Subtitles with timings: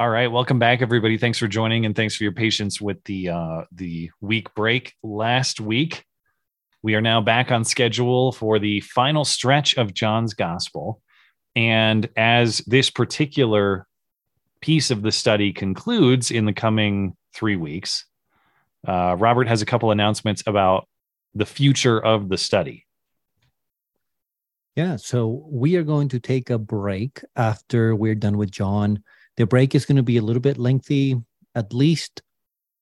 [0.00, 1.18] All right, welcome back, everybody.
[1.18, 5.60] Thanks for joining, and thanks for your patience with the uh, the week break last
[5.60, 6.06] week.
[6.82, 11.02] We are now back on schedule for the final stretch of John's Gospel,
[11.54, 13.86] and as this particular
[14.62, 18.06] piece of the study concludes in the coming three weeks,
[18.88, 20.88] uh, Robert has a couple announcements about
[21.34, 22.86] the future of the study.
[24.76, 29.02] Yeah, so we are going to take a break after we're done with John.
[29.40, 31.16] The break is going to be a little bit lengthy,
[31.54, 32.20] at least,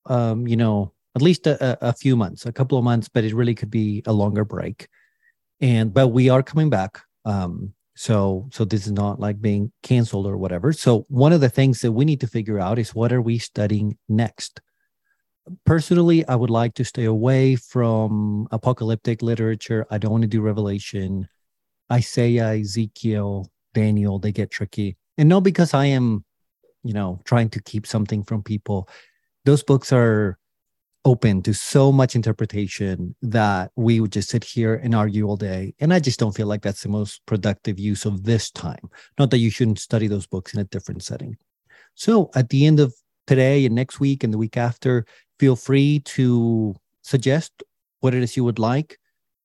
[0.07, 3.33] um, you know, at least a, a few months, a couple of months, but it
[3.33, 4.89] really could be a longer break.
[5.61, 7.01] And but we are coming back.
[7.25, 10.73] Um, so so this is not like being canceled or whatever.
[10.73, 13.39] So one of the things that we need to figure out is what are we
[13.39, 14.61] studying next?
[15.65, 19.87] Personally, I would like to stay away from apocalyptic literature.
[19.93, 21.29] I don't want to do Revelation.
[21.93, 24.97] Isaiah, Ezekiel, Daniel, they get tricky.
[25.17, 26.25] And not because I am,
[26.83, 28.89] you know, trying to keep something from people.
[29.45, 30.39] Those books are
[31.05, 35.75] open to so much interpretation that we would just sit here and argue all day.
[35.81, 38.91] And I just don't feel like that's the most productive use of this time.
[39.19, 41.37] Not that you shouldn't study those books in a different setting.
[41.95, 42.95] So at the end of
[43.27, 45.07] today and next week and the week after,
[45.39, 47.63] feel free to suggest
[48.01, 48.99] what it is you would like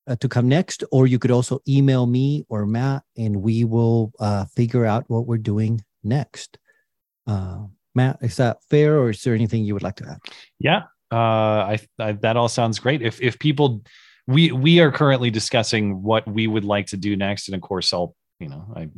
[0.07, 4.11] uh, to come next, or you could also email me or Matt, and we will
[4.19, 6.57] uh, figure out what we're doing next.
[7.27, 10.19] Uh, Matt, is that fair, or is there anything you would like to add?
[10.59, 13.01] Yeah, uh, I, I that all sounds great.
[13.01, 13.83] If if people,
[14.27, 17.93] we we are currently discussing what we would like to do next, and of course,
[17.93, 18.89] I'll you know I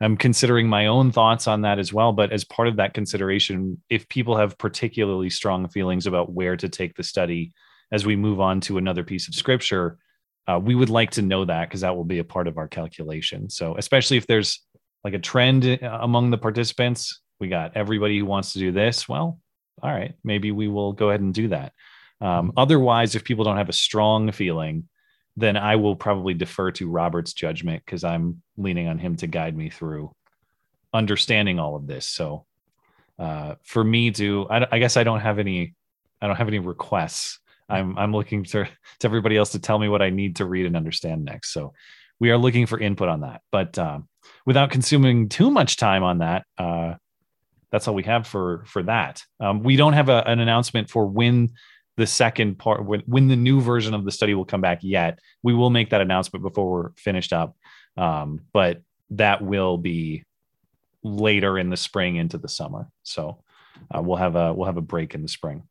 [0.00, 2.12] I'm considering my own thoughts on that as well.
[2.12, 6.68] But as part of that consideration, if people have particularly strong feelings about where to
[6.68, 7.52] take the study
[7.92, 9.98] as we move on to another piece of scripture,
[10.46, 12.68] uh, we would like to know that because that will be a part of our
[12.68, 13.50] calculation.
[13.50, 14.64] So, especially if there's
[15.04, 19.08] like a trend uh, among the participants, we got everybody who wants to do this.
[19.08, 19.38] Well,
[19.82, 21.72] all right, maybe we will go ahead and do that.
[22.20, 22.58] Um, mm-hmm.
[22.58, 24.88] otherwise, if people don't have a strong feeling,
[25.36, 29.56] then I will probably defer to Robert's judgment because I'm leaning on him to guide
[29.56, 30.14] me through
[30.92, 32.06] understanding all of this.
[32.06, 32.44] So,
[33.18, 35.74] uh, for me to, I, I guess I don't have any,
[36.20, 37.40] I don't have any requests
[37.70, 40.66] I'm I'm looking to to everybody else to tell me what I need to read
[40.66, 41.52] and understand next.
[41.52, 41.72] So
[42.18, 43.42] we are looking for input on that.
[43.50, 44.00] But uh,
[44.44, 46.94] without consuming too much time on that, uh,
[47.70, 49.22] that's all we have for for that.
[49.40, 51.50] Um, we don't have a, an announcement for when
[51.96, 55.18] the second part when, when the new version of the study will come back yet.
[55.42, 57.56] We will make that announcement before we're finished up.
[57.96, 60.24] Um, but that will be
[61.02, 62.88] later in the spring into the summer.
[63.02, 63.42] So
[63.94, 65.64] uh, we'll have a we'll have a break in the spring.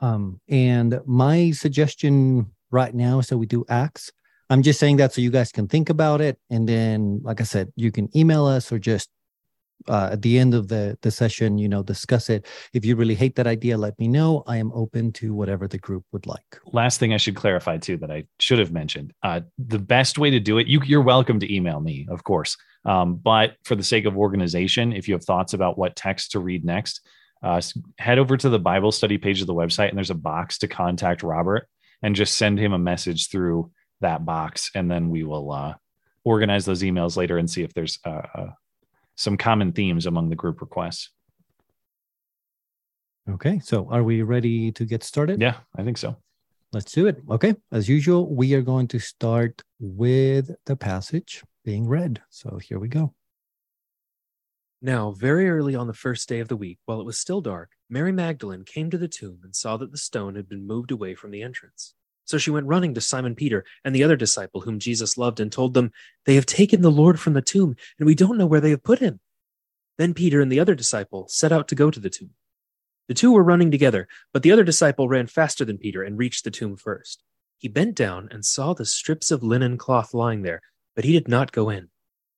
[0.00, 4.10] Um, and my suggestion right now is that we do acts.
[4.50, 6.38] I'm just saying that so you guys can think about it.
[6.50, 9.08] And then, like I said, you can email us or just
[9.88, 12.46] uh, at the end of the the session, you know, discuss it.
[12.72, 14.42] If you really hate that idea, let me know.
[14.46, 16.60] I am open to whatever the group would like.
[16.72, 20.30] Last thing I should clarify too that I should have mentioned: uh, the best way
[20.30, 20.66] to do it.
[20.66, 24.92] You, you're welcome to email me, of course, um, but for the sake of organization,
[24.92, 27.06] if you have thoughts about what text to read next,
[27.42, 27.60] uh,
[27.98, 30.68] head over to the Bible study page of the website, and there's a box to
[30.68, 31.68] contact Robert,
[32.02, 33.70] and just send him a message through
[34.00, 35.74] that box, and then we will uh,
[36.24, 38.48] organize those emails later and see if there's uh,
[39.16, 41.10] some common themes among the group requests.
[43.30, 45.40] Okay, so are we ready to get started?
[45.40, 46.16] Yeah, I think so.
[46.72, 47.22] Let's do it.
[47.30, 52.20] Okay, as usual, we are going to start with the passage being read.
[52.30, 53.14] So here we go.
[54.82, 57.70] Now, very early on the first day of the week, while it was still dark,
[57.88, 61.14] Mary Magdalene came to the tomb and saw that the stone had been moved away
[61.14, 61.94] from the entrance.
[62.24, 65.52] So she went running to Simon Peter and the other disciple whom Jesus loved and
[65.52, 65.92] told them,
[66.24, 68.82] They have taken the Lord from the tomb, and we don't know where they have
[68.82, 69.20] put him.
[69.98, 72.30] Then Peter and the other disciple set out to go to the tomb.
[73.08, 76.44] The two were running together, but the other disciple ran faster than Peter and reached
[76.44, 77.22] the tomb first.
[77.58, 80.62] He bent down and saw the strips of linen cloth lying there,
[80.96, 81.88] but he did not go in.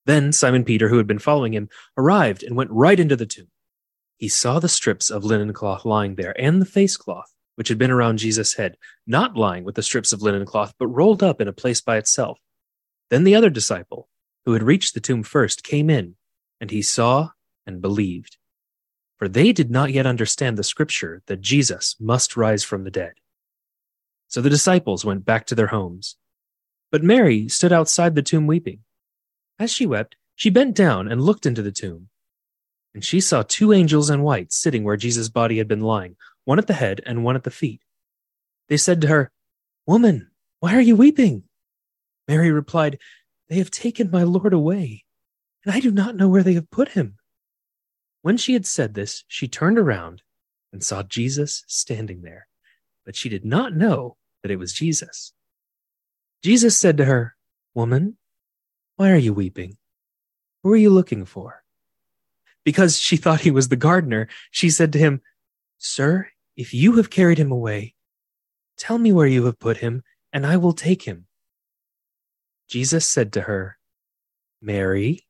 [0.05, 3.49] Then Simon Peter, who had been following him, arrived and went right into the tomb.
[4.17, 7.79] He saw the strips of linen cloth lying there and the face cloth, which had
[7.79, 8.77] been around Jesus' head,
[9.07, 11.97] not lying with the strips of linen cloth, but rolled up in a place by
[11.97, 12.39] itself.
[13.11, 14.09] Then the other disciple,
[14.45, 16.15] who had reached the tomb first, came in,
[16.61, 17.31] and he saw
[17.67, 18.37] and believed.
[19.19, 23.15] For they did not yet understand the scripture that Jesus must rise from the dead.
[24.29, 26.17] So the disciples went back to their homes.
[26.91, 28.81] But Mary stood outside the tomb weeping.
[29.59, 32.09] As she wept, she bent down and looked into the tomb.
[32.95, 36.59] And she saw two angels in white sitting where Jesus' body had been lying, one
[36.59, 37.83] at the head and one at the feet.
[38.69, 39.31] They said to her,
[39.85, 41.43] Woman, why are you weeping?
[42.27, 42.99] Mary replied,
[43.49, 45.05] They have taken my Lord away,
[45.65, 47.19] and I do not know where they have put him.
[48.23, 50.23] When she had said this, she turned around
[50.73, 52.49] and saw Jesus standing there,
[53.05, 55.33] but she did not know that it was Jesus.
[56.43, 57.37] Jesus said to her,
[57.75, 58.17] Woman,
[58.97, 59.77] why are you weeping?
[60.63, 61.65] Who are you looking for?
[62.65, 65.23] Because she thought he was the gardener, she said to him,
[65.79, 67.95] Sir, if you have carried him away,
[68.79, 71.27] tell me where you have put him, and I will take him.
[72.69, 73.79] Jesus said to her,
[74.61, 75.27] Mary.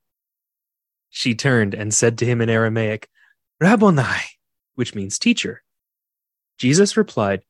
[1.10, 3.08] She turned and said to him in Aramaic,
[3.60, 4.02] Rabboni,
[4.74, 5.62] which means teacher.
[6.58, 7.42] Jesus replied,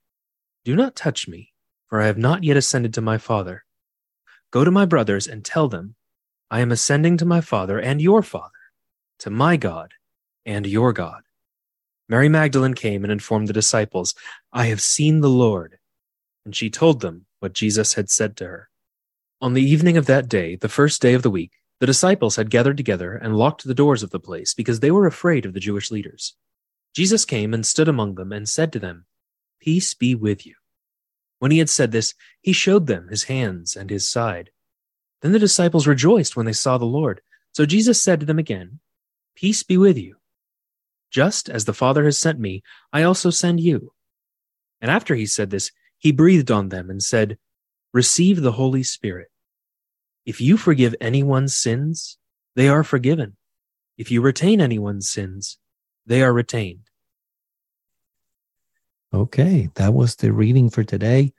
[0.64, 1.52] Do not touch me,
[1.88, 3.64] for I have not yet ascended to my Father.
[4.50, 5.96] Go to my brothers and tell them,
[6.50, 8.50] I am ascending to my Father and your Father,
[9.18, 9.92] to my God
[10.44, 11.25] and your God.
[12.08, 14.14] Mary Magdalene came and informed the disciples,
[14.52, 15.78] I have seen the Lord.
[16.44, 18.68] And she told them what Jesus had said to her.
[19.40, 22.48] On the evening of that day, the first day of the week, the disciples had
[22.48, 25.60] gathered together and locked the doors of the place because they were afraid of the
[25.60, 26.34] Jewish leaders.
[26.94, 29.04] Jesus came and stood among them and said to them,
[29.60, 30.54] Peace be with you.
[31.38, 34.50] When he had said this, he showed them his hands and his side.
[35.20, 37.20] Then the disciples rejoiced when they saw the Lord.
[37.52, 38.80] So Jesus said to them again,
[39.34, 40.16] Peace be with you.
[41.16, 43.94] Just as the Father has sent me, I also send you.
[44.82, 47.38] And after he said this, he breathed on them and said,
[47.94, 49.28] Receive the Holy Spirit.
[50.26, 52.18] If you forgive anyone's sins,
[52.54, 53.38] they are forgiven.
[53.96, 55.56] If you retain anyone's sins,
[56.04, 56.90] they are retained.
[59.14, 61.32] Okay, that was the reading for today.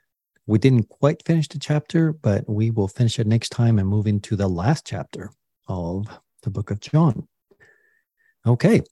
[0.44, 4.08] We didn't quite finish the chapter, but we will finish it next time and move
[4.08, 5.30] into the last chapter
[5.68, 6.08] of
[6.42, 7.28] the book of John.
[8.44, 8.82] Okay.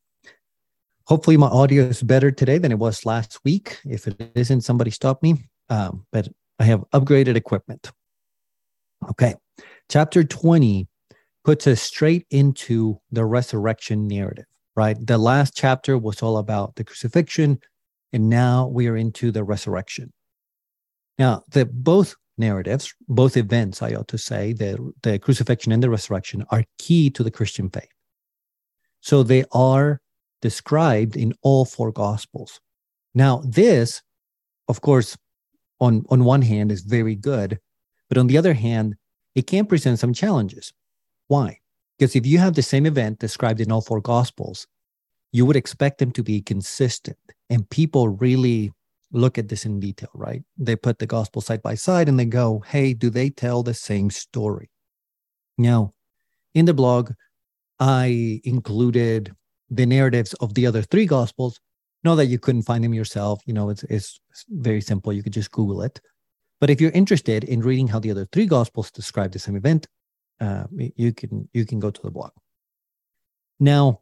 [1.06, 3.78] Hopefully, my audio is better today than it was last week.
[3.84, 5.48] If it isn't, somebody stop me.
[5.68, 7.92] Um, but I have upgraded equipment.
[9.10, 9.34] Okay.
[9.88, 10.88] Chapter 20
[11.44, 14.96] puts us straight into the resurrection narrative, right?
[15.00, 17.60] The last chapter was all about the crucifixion,
[18.12, 20.12] and now we are into the resurrection.
[21.20, 25.90] Now, the both narratives, both events, I ought to say, the, the crucifixion and the
[25.90, 27.88] resurrection are key to the Christian faith.
[29.00, 30.00] So they are
[30.42, 32.60] described in all four gospels.
[33.14, 34.02] Now, this,
[34.68, 35.16] of course,
[35.80, 37.58] on, on one hand is very good,
[38.08, 38.96] but on the other hand,
[39.34, 40.72] it can present some challenges.
[41.28, 41.58] Why?
[41.98, 44.66] Because if you have the same event described in all four gospels,
[45.32, 47.18] you would expect them to be consistent.
[47.50, 48.72] And people really
[49.12, 50.42] look at this in detail, right?
[50.58, 53.74] They put the gospel side by side and they go, hey, do they tell the
[53.74, 54.70] same story?
[55.58, 55.94] Now,
[56.54, 57.12] in the blog,
[57.78, 59.34] I included
[59.70, 61.60] the narratives of the other three gospels.
[62.04, 63.40] Know that you couldn't find them yourself.
[63.46, 65.12] You know, it's, it's very simple.
[65.12, 66.00] You could just Google it.
[66.60, 69.86] But if you're interested in reading how the other three gospels describe the same event,
[70.40, 72.30] uh, you can you can go to the blog.
[73.58, 74.00] Now,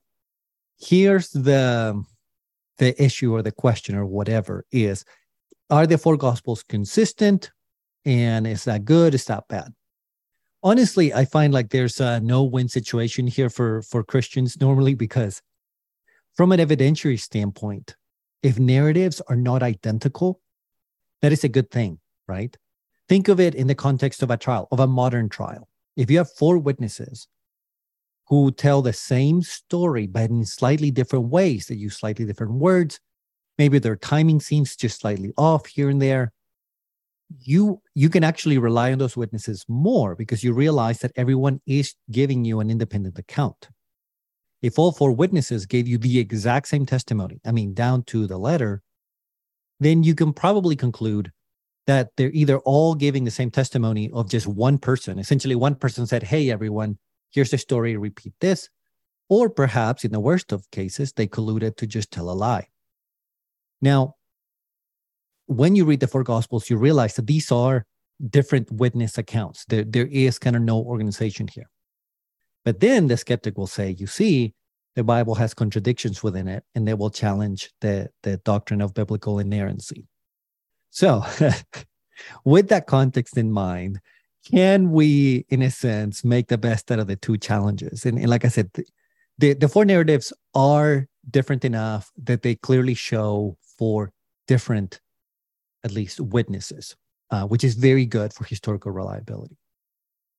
[0.79, 2.03] here's the
[2.79, 5.05] the issue or the question or whatever is:
[5.71, 7.51] Are the four gospels consistent?
[8.05, 9.15] And is that good?
[9.15, 9.73] Is that bad?
[10.63, 15.43] Honestly, I find like there's a no-win situation here for for Christians normally because,
[16.35, 17.97] from an evidentiary standpoint,
[18.43, 20.41] if narratives are not identical,
[21.23, 22.57] that is a good thing right?
[23.09, 25.69] Think of it in the context of a trial, of a modern trial.
[25.97, 27.29] If you have four witnesses
[28.29, 32.99] who tell the same story, but in slightly different ways, they use slightly different words,
[33.59, 36.33] maybe their timing seems just slightly off here and there,
[37.41, 41.95] you you can actually rely on those witnesses more because you realize that everyone is
[42.11, 43.69] giving you an independent account.
[44.65, 48.39] If all four witnesses gave you the exact same testimony, I mean down to the
[48.39, 48.81] letter,
[49.79, 51.33] then you can probably conclude
[51.87, 55.19] that they're either all giving the same testimony of just one person.
[55.19, 56.97] Essentially, one person said, Hey, everyone,
[57.31, 58.71] here's the story, repeat this.
[59.29, 62.69] Or perhaps in the worst of cases, they colluded to just tell a lie.
[63.83, 64.15] Now,
[65.45, 67.85] when you read the four gospels, you realize that these are
[68.31, 69.67] different witness accounts.
[69.67, 71.69] There, there is kind of no organization here.
[72.65, 74.55] But then the skeptic will say, you see,
[74.95, 79.39] the Bible has contradictions within it, and they will challenge the, the doctrine of biblical
[79.39, 80.07] inerrancy.
[80.91, 81.25] So,
[82.45, 84.01] with that context in mind,
[84.51, 88.07] can we, in a sense, make the best out of the two challenges?
[88.07, 88.71] And, and like I said,
[89.39, 94.13] the, the four narratives are different enough that they clearly show four
[94.47, 95.01] different,
[95.83, 96.95] at least, witnesses,
[97.31, 99.57] uh, which is very good for historical reliability.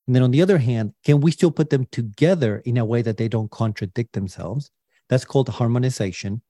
[0.06, 3.02] And then on the other hand, can we still put them together in a way
[3.02, 4.70] that they don't contradict themselves?
[5.08, 6.42] That's called harmonization.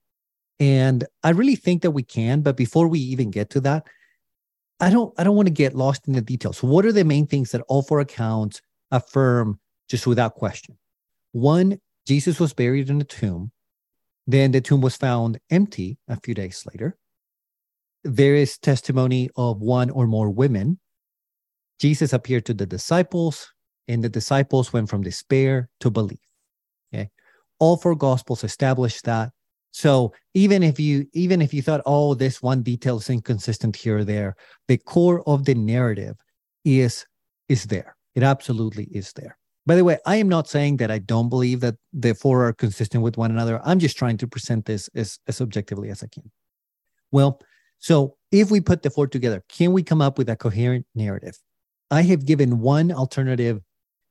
[0.59, 3.87] And I really think that we can, but before we even get to that,
[4.79, 6.61] I don't I don't want to get lost in the details.
[6.61, 8.61] What are the main things that all four accounts
[8.91, 9.59] affirm
[9.89, 10.77] just without question?
[11.31, 13.51] One, Jesus was buried in a tomb.
[14.27, 16.97] Then the tomb was found empty a few days later.
[18.03, 20.79] There is testimony of one or more women.
[21.79, 23.51] Jesus appeared to the disciples,
[23.87, 26.19] and the disciples went from despair to belief.
[26.93, 27.09] Okay.
[27.59, 29.31] All four gospels establish that.
[29.71, 33.99] So even if you even if you thought, oh, this one detail is inconsistent here
[33.99, 34.35] or there,
[34.67, 36.17] the core of the narrative
[36.65, 37.05] is
[37.47, 37.95] is there.
[38.15, 39.37] It absolutely is there.
[39.67, 42.53] By the way, I am not saying that I don't believe that the four are
[42.53, 43.61] consistent with one another.
[43.65, 46.31] I'm just trying to present this as, as objectively as I can.
[47.11, 47.41] Well,
[47.77, 51.37] so if we put the four together, can we come up with a coherent narrative?
[51.89, 53.61] I have given one alternative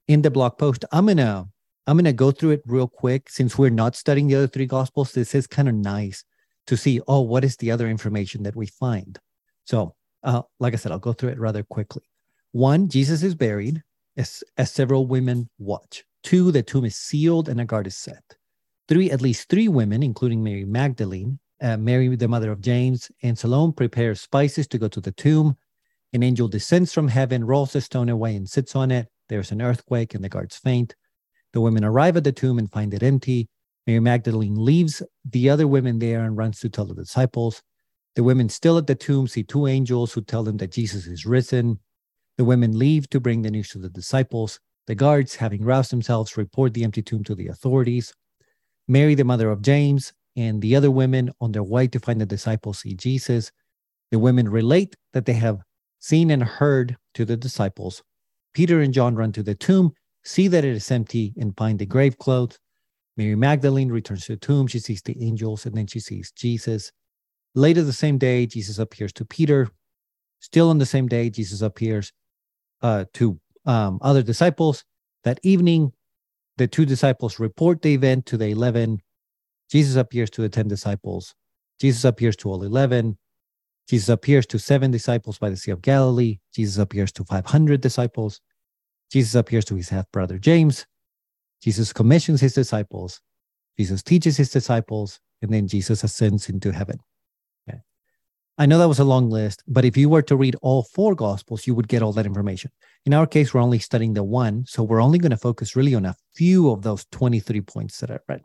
[0.08, 0.84] in the blog post.
[0.92, 1.46] I'm gonna
[1.86, 5.12] I'm gonna go through it real quick since we're not studying the other three gospels.
[5.12, 6.24] This is kind of nice
[6.66, 7.00] to see.
[7.06, 9.18] Oh, what is the other information that we find?
[9.64, 12.02] So, uh, like I said, I'll go through it rather quickly.
[12.52, 13.82] One, Jesus is buried
[14.16, 16.04] as, as several women watch.
[16.22, 18.36] Two, the tomb is sealed and a guard is set.
[18.88, 23.38] Three, at least three women, including Mary Magdalene, uh, Mary, the mother of James, and
[23.38, 25.56] Salome, prepare spices to go to the tomb.
[26.16, 29.08] An angel descends from heaven, rolls the stone away, and sits on it.
[29.28, 30.94] There's an earthquake, and the guards faint.
[31.52, 33.50] The women arrive at the tomb and find it empty.
[33.86, 37.62] Mary Magdalene leaves the other women there and runs to tell the disciples.
[38.14, 41.26] The women still at the tomb see two angels who tell them that Jesus is
[41.26, 41.80] risen.
[42.38, 44.58] The women leave to bring the news to the disciples.
[44.86, 48.14] The guards, having roused themselves, report the empty tomb to the authorities.
[48.88, 52.24] Mary, the mother of James, and the other women on their way to find the
[52.24, 53.52] disciples see Jesus.
[54.10, 55.60] The women relate that they have
[55.98, 58.02] seen and heard to the disciples.
[58.54, 59.92] Peter and John run to the tomb,
[60.24, 62.58] see that it is empty, and find the grave clothes.
[63.16, 64.66] Mary Magdalene returns to the tomb.
[64.66, 66.92] She sees the angels and then she sees Jesus.
[67.54, 69.68] Later the same day, Jesus appears to Peter.
[70.40, 72.12] Still on the same day, Jesus appears
[72.82, 74.84] uh, to um, other disciples.
[75.24, 75.92] That evening,
[76.58, 79.00] the two disciples report the event to the 11.
[79.70, 81.34] Jesus appears to the 10 disciples.
[81.80, 83.18] Jesus appears to all 11.
[83.88, 86.38] Jesus appears to seven disciples by the Sea of Galilee.
[86.54, 88.40] Jesus appears to 500 disciples.
[89.10, 90.86] Jesus appears to his half brother James.
[91.62, 93.20] Jesus commissions his disciples.
[93.78, 95.20] Jesus teaches his disciples.
[95.42, 96.98] And then Jesus ascends into heaven.
[98.58, 101.14] I know that was a long list, but if you were to read all four
[101.14, 102.70] gospels, you would get all that information.
[103.04, 105.94] In our case, we're only studying the one, so we're only going to focus really
[105.94, 108.40] on a few of those 23 points that I read.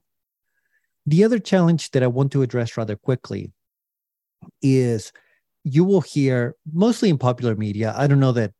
[1.05, 3.53] The other challenge that I want to address rather quickly
[4.62, 5.13] is
[5.63, 7.94] you will hear mostly in popular media.
[7.98, 8.53] I don't know that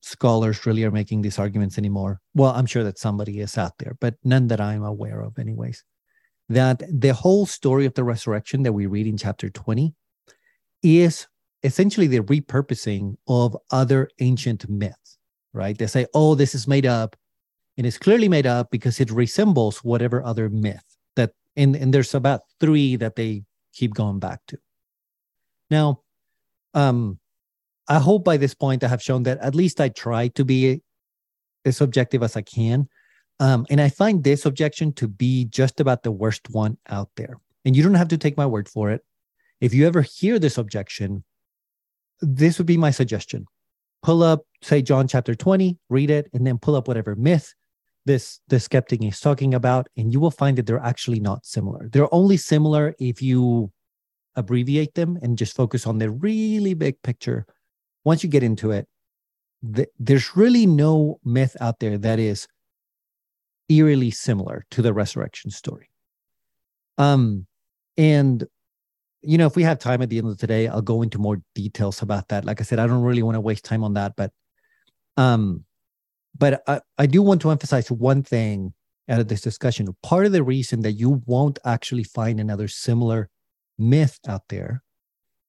[0.00, 2.20] scholars really are making these arguments anymore.
[2.34, 5.84] Well, I'm sure that somebody is out there, but none that I'm aware of, anyways.
[6.48, 9.94] That the whole story of the resurrection that we read in chapter 20
[10.82, 11.26] is
[11.62, 15.18] essentially the repurposing of other ancient myths,
[15.52, 15.76] right?
[15.76, 17.16] They say, oh, this is made up.
[17.76, 22.14] And it's clearly made up because it resembles whatever other myth that, and, and there's
[22.14, 24.58] about three that they keep going back to.
[25.70, 26.00] Now,
[26.74, 27.18] um,
[27.88, 30.82] I hope by this point I have shown that at least I try to be
[31.64, 32.88] as objective as I can.
[33.40, 37.38] Um, and I find this objection to be just about the worst one out there.
[37.64, 39.04] And you don't have to take my word for it.
[39.60, 41.24] If you ever hear this objection,
[42.20, 43.46] this would be my suggestion.
[44.02, 47.54] Pull up, say, John chapter 20, read it, and then pull up whatever myth
[48.08, 51.88] this the skeptic is talking about, and you will find that they're actually not similar.
[51.92, 53.70] They're only similar if you
[54.36, 57.46] abbreviate them and just focus on the really big picture.
[58.04, 58.86] Once you get into it,
[59.74, 62.46] th- there's really no myth out there that is
[63.68, 65.90] eerily similar to the resurrection story.
[66.96, 67.46] Um,
[67.96, 68.44] and
[69.22, 71.42] you know, if we have time at the end of today, I'll go into more
[71.54, 72.44] details about that.
[72.44, 74.30] Like I said, I don't really want to waste time on that, but
[75.16, 75.64] um,
[76.36, 78.74] but I, I do want to emphasize one thing
[79.08, 79.88] out of this discussion.
[80.02, 83.28] Part of the reason that you won't actually find another similar
[83.78, 84.82] myth out there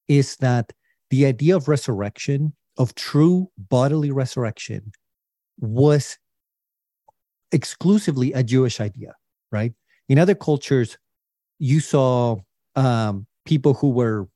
[0.07, 0.74] is that
[1.09, 4.91] the idea of resurrection, of true bodily resurrection,
[5.59, 6.17] was
[7.51, 9.15] exclusively a Jewish idea,
[9.51, 9.74] right?
[10.07, 10.98] In other cultures,
[11.57, 12.38] you saw
[12.75, 14.27] um, people who were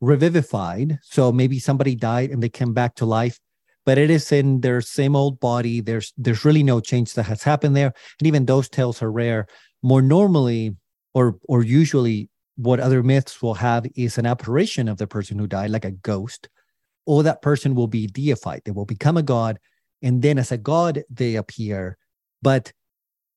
[0.00, 0.98] revivified.
[1.02, 3.38] So maybe somebody died and they came back to life,
[3.86, 5.80] but it is in their same old body.
[5.80, 7.92] There's there's really no change that has happened there.
[8.18, 9.46] And even those tales are rare.
[9.82, 10.76] More normally
[11.14, 15.46] or or usually what other myths will have is an apparition of the person who
[15.46, 16.48] died, like a ghost,
[17.06, 18.62] or that person will be deified.
[18.64, 19.58] They will become a god.
[20.02, 21.96] And then as a god, they appear.
[22.42, 22.72] But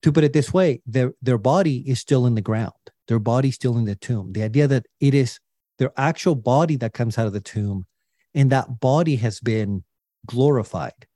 [0.01, 2.73] to put it this way, their their body is still in the ground
[3.07, 4.33] their body still in the tomb.
[4.33, 5.39] The idea that it is
[5.77, 7.85] their actual body that comes out of the tomb
[8.33, 9.83] and that body has been
[10.25, 11.07] glorified.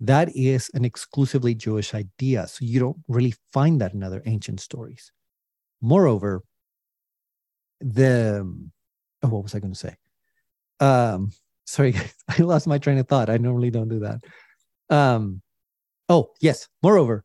[0.00, 2.46] That is an exclusively Jewish idea.
[2.46, 5.12] So you don't really find that in other ancient stories.
[5.80, 6.42] Moreover,
[7.82, 8.40] the
[9.22, 9.96] oh, what was I going to say?
[10.80, 11.32] Um,
[11.66, 11.94] sorry,
[12.28, 13.30] I lost my train of thought.
[13.30, 14.20] I normally don't do that.
[14.90, 15.42] Um,
[16.08, 16.68] oh yes.
[16.82, 17.24] Moreover,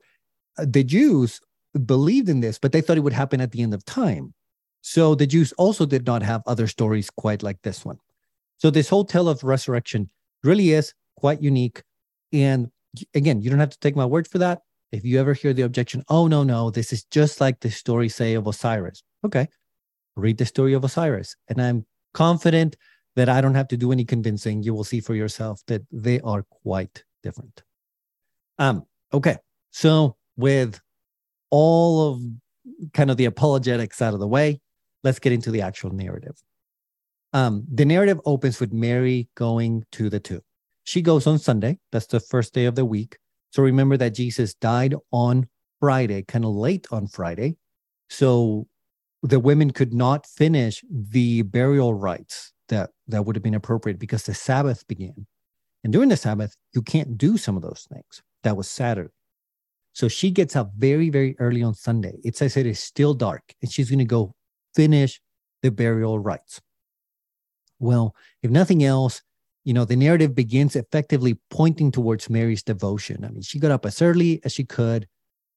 [0.58, 1.40] uh, the Jews
[1.86, 4.34] believed in this, but they thought it would happen at the end of time.
[4.82, 7.98] So the Jews also did not have other stories quite like this one.
[8.58, 10.10] So this whole tale of resurrection
[10.44, 11.84] really is quite unique.
[12.32, 12.72] And
[13.14, 14.62] again, you don't have to take my word for that.
[14.92, 18.08] If you ever hear the objection, oh no, no, this is just like the story
[18.10, 19.04] say of Osiris.
[19.26, 19.48] Okay.
[20.18, 21.36] Read the story of Osiris.
[21.48, 22.76] And I'm confident
[23.16, 24.64] that I don't have to do any convincing.
[24.64, 27.64] You will see for yourself that they are quite different.
[28.60, 29.38] Um, okay.
[29.72, 30.80] So with
[31.50, 32.22] all of
[32.94, 34.60] kind of the apologetics out of the way,
[35.04, 36.36] let's get into the actual narrative.
[37.34, 40.42] Um, the narrative opens with Mary going to the tomb.
[40.84, 41.80] She goes on Sunday.
[41.92, 43.18] That's the first day of the week.
[43.52, 45.48] So remember that Jesus died on
[45.80, 47.58] Friday, kind of late on Friday.
[48.10, 48.68] So
[49.24, 54.24] the women could not finish the burial rites that, that would have been appropriate because
[54.24, 55.26] the Sabbath began.
[55.84, 58.22] And during the Sabbath, you can't do some of those things.
[58.44, 59.10] That was Saturday.
[59.94, 62.20] So she gets up very, very early on Sunday.
[62.24, 64.36] It says it is still dark and she's going to go
[64.76, 65.20] finish
[65.64, 66.62] the burial rites.
[67.80, 69.22] Well, if nothing else,
[69.64, 73.26] you know, the narrative begins effectively pointing towards Mary's devotion.
[73.26, 75.08] I mean, she got up as early as she could.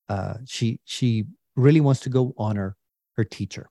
[0.09, 2.77] Uh, she she really wants to go honor
[3.17, 3.71] her teacher.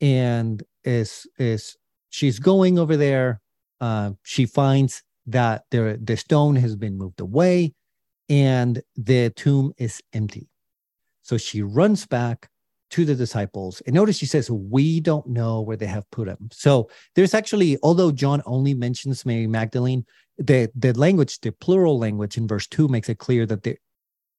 [0.00, 1.76] And as as
[2.10, 3.40] she's going over there,
[3.80, 7.74] uh, she finds that the the stone has been moved away
[8.28, 10.48] and the tomb is empty.
[11.22, 12.48] So she runs back
[12.90, 13.82] to the disciples.
[13.86, 16.48] And notice she says, We don't know where they have put him.
[16.52, 20.04] So there's actually, although John only mentions Mary Magdalene,
[20.38, 23.76] the, the language, the plural language in verse two makes it clear that there,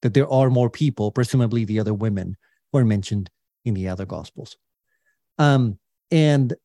[0.01, 2.37] that there are more people, presumably the other women
[2.71, 3.29] who are mentioned
[3.67, 4.57] in the other gospels.
[5.37, 5.77] Um,
[6.09, 6.55] and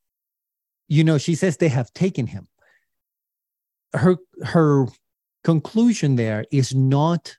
[0.89, 2.49] you know, she says they have taken him.
[3.95, 4.87] Her her
[5.43, 7.37] conclusion there is not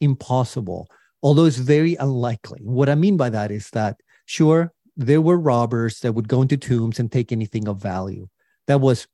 [0.00, 0.88] impossible,
[1.22, 2.60] although it's very unlikely.
[2.62, 6.56] What I mean by that is that, sure, there were robbers that would go into
[6.56, 8.28] tombs and take anything of value.
[8.66, 9.06] That was,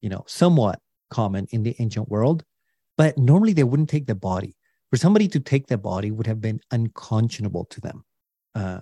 [0.00, 2.44] you know, somewhat common in the ancient world,
[2.96, 4.56] but normally they wouldn't take the body.
[4.90, 8.04] For somebody to take the body would have been unconscionable to them.
[8.54, 8.80] Uh,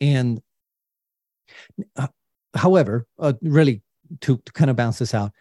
[0.00, 0.40] and
[1.96, 2.08] uh,
[2.54, 3.82] however, uh, really
[4.20, 5.32] to, to kind of bounce this out,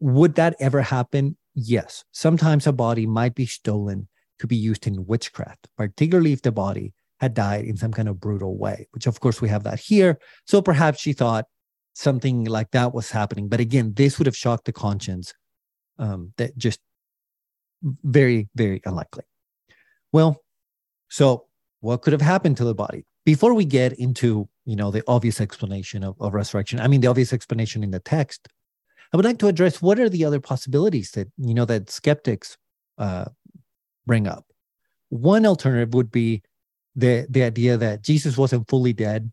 [0.00, 1.36] would that ever happen?
[1.56, 4.06] yes, sometimes a body might be stolen
[4.38, 8.20] to be used in witchcraft, particularly if the body had died in some kind of
[8.20, 10.18] brutal way, which of course we have that here.
[10.46, 11.46] So perhaps she thought
[11.94, 13.48] something like that was happening.
[13.48, 15.32] But again, this would have shocked the conscience.
[15.98, 16.78] Um, that just
[17.82, 19.24] very, very unlikely.
[20.12, 20.42] Well,
[21.08, 21.46] so
[21.80, 23.06] what could have happened to the body?
[23.26, 27.08] Before we get into, you know, the obvious explanation of, of resurrection, I mean, the
[27.08, 28.48] obvious explanation in the text,
[29.12, 32.56] I would like to address what are the other possibilities that you know that skeptics
[32.98, 33.24] uh,
[34.06, 34.46] bring up.
[35.08, 36.42] One alternative would be
[36.94, 39.32] the the idea that Jesus wasn't fully dead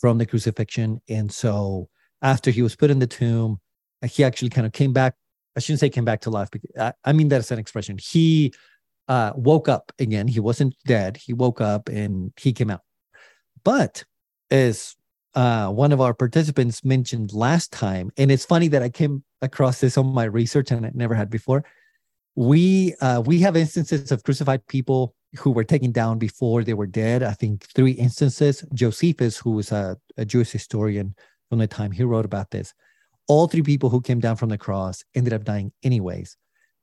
[0.00, 1.88] from the crucifixion, and so
[2.22, 3.60] after he was put in the tomb,
[4.04, 5.14] he actually kind of came back.
[5.56, 6.50] I shouldn't say came back to life.
[6.50, 7.98] Because I, I mean that's an expression.
[7.98, 8.52] He
[9.10, 10.28] uh, woke up again.
[10.28, 11.16] He wasn't dead.
[11.16, 12.82] He woke up and he came out.
[13.64, 14.04] But
[14.52, 14.94] as
[15.34, 19.80] uh, one of our participants mentioned last time, and it's funny that I came across
[19.80, 21.64] this on my research and I never had before.
[22.36, 26.86] We uh, we have instances of crucified people who were taken down before they were
[26.86, 27.24] dead.
[27.24, 28.64] I think three instances.
[28.72, 31.16] Josephus, who was a, a Jewish historian
[31.48, 32.72] from the time he wrote about this,
[33.26, 36.36] all three people who came down from the cross ended up dying anyways.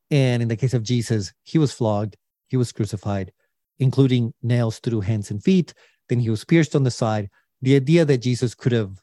[0.09, 2.15] And in the case of Jesus, he was flogged,
[2.47, 3.31] he was crucified,
[3.79, 5.73] including nails through hands and feet.
[6.09, 7.29] Then he was pierced on the side
[7.61, 9.01] the idea that Jesus could have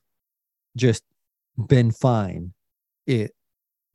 [0.77, 1.03] just
[1.69, 2.53] been fine,
[3.07, 3.33] it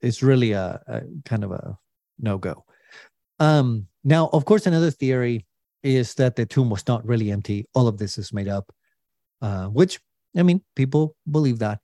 [0.01, 1.77] is really a, a kind of a
[2.19, 2.65] no go.
[3.39, 5.45] Um, now, of course, another theory
[5.83, 7.65] is that the tomb was not really empty.
[7.73, 8.71] All of this is made up,
[9.41, 9.99] uh, which
[10.37, 11.79] I mean, people believe that.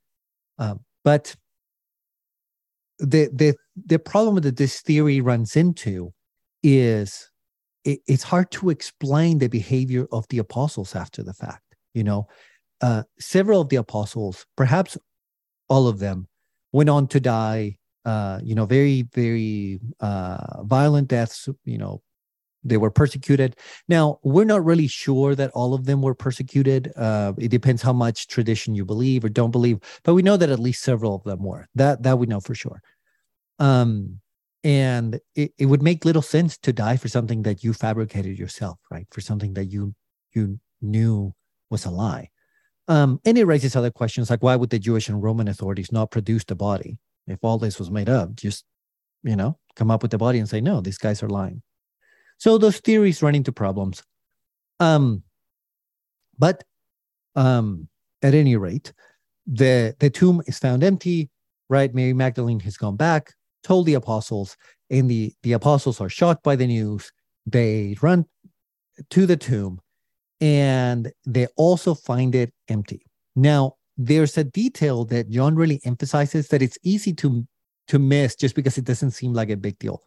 [0.59, 1.35] Uh, but
[2.99, 3.55] the the
[3.85, 6.13] the problem that this theory runs into
[6.63, 7.29] is
[7.83, 11.63] it, it's hard to explain the behavior of the apostles after the fact.
[11.93, 12.27] You know,
[12.81, 14.97] uh, several of the apostles, perhaps
[15.69, 16.27] all of them,
[16.71, 17.77] went on to die.
[18.05, 21.49] Uh, you know, very very uh, violent deaths.
[21.63, 22.01] You know,
[22.65, 23.55] they were persecuted.
[23.87, 26.91] Now we're not really sure that all of them were persecuted.
[26.97, 30.49] Uh, it depends how much tradition you believe or don't believe, but we know that
[30.49, 31.67] at least several of them were.
[31.75, 32.81] That that we know for sure.
[33.59, 34.19] Um,
[34.63, 38.79] and it, it would make little sense to die for something that you fabricated yourself,
[38.89, 39.07] right?
[39.11, 39.93] For something that you
[40.33, 41.33] you knew
[41.69, 42.29] was a lie.
[42.87, 46.11] Um, and it raises other questions like why would the Jewish and Roman authorities not
[46.11, 46.97] produce the body
[47.27, 48.35] if all this was made up?
[48.35, 48.63] Just,
[49.23, 51.63] you know, come up with the body and say, no, these guys are lying.
[52.37, 54.03] So those theories run into problems.
[54.79, 55.23] Um,
[56.37, 56.63] but
[57.35, 57.87] um,
[58.21, 58.93] at any rate,
[59.47, 61.29] the the tomb is found empty,
[61.69, 61.93] right?
[61.93, 64.57] Mary Magdalene has gone back, told the apostles,
[64.89, 67.11] and the the apostles are shocked by the news.
[67.45, 68.25] They run
[69.09, 69.79] to the tomb
[70.41, 73.05] and they also find it empty.
[73.35, 77.47] Now, there's a detail that John really emphasizes that it's easy to
[77.87, 80.01] to miss just because it doesn't seem like a big deal.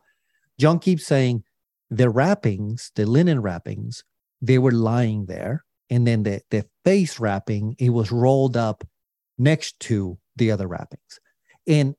[0.58, 1.44] John keeps saying
[1.90, 4.04] the wrappings, the linen wrappings,
[4.40, 8.84] they were lying there, and then the the face wrapping it was rolled up
[9.38, 11.20] next to the other wrappings,
[11.66, 11.94] and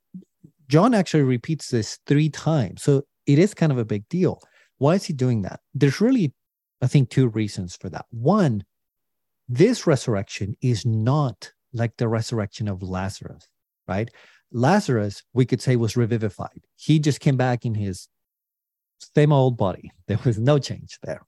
[0.68, 4.42] John actually repeats this three times, so it is kind of a big deal.
[4.78, 5.60] Why is he doing that?
[5.74, 6.34] There's really
[6.82, 8.06] I think two reasons for that.
[8.10, 8.64] One,
[9.48, 13.48] this resurrection is not like the resurrection of Lazarus,
[13.88, 14.10] right?
[14.52, 16.62] Lazarus, we could say, was revivified.
[16.76, 18.08] He just came back in his
[19.16, 19.92] same old body.
[20.08, 21.22] There was no change there.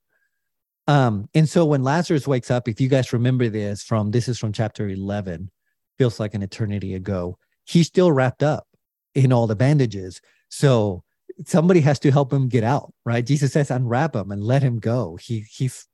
[0.87, 4.39] Um, and so when Lazarus wakes up, if you guys remember this from this is
[4.39, 5.51] from chapter 11,
[5.99, 8.67] feels like an eternity ago, he's still wrapped up
[9.13, 10.19] in all the bandages.
[10.49, 11.03] So
[11.45, 13.25] somebody has to help him get out, right?
[13.25, 15.15] Jesus says, unwrap him and let him go.
[15.21, 15.87] He he's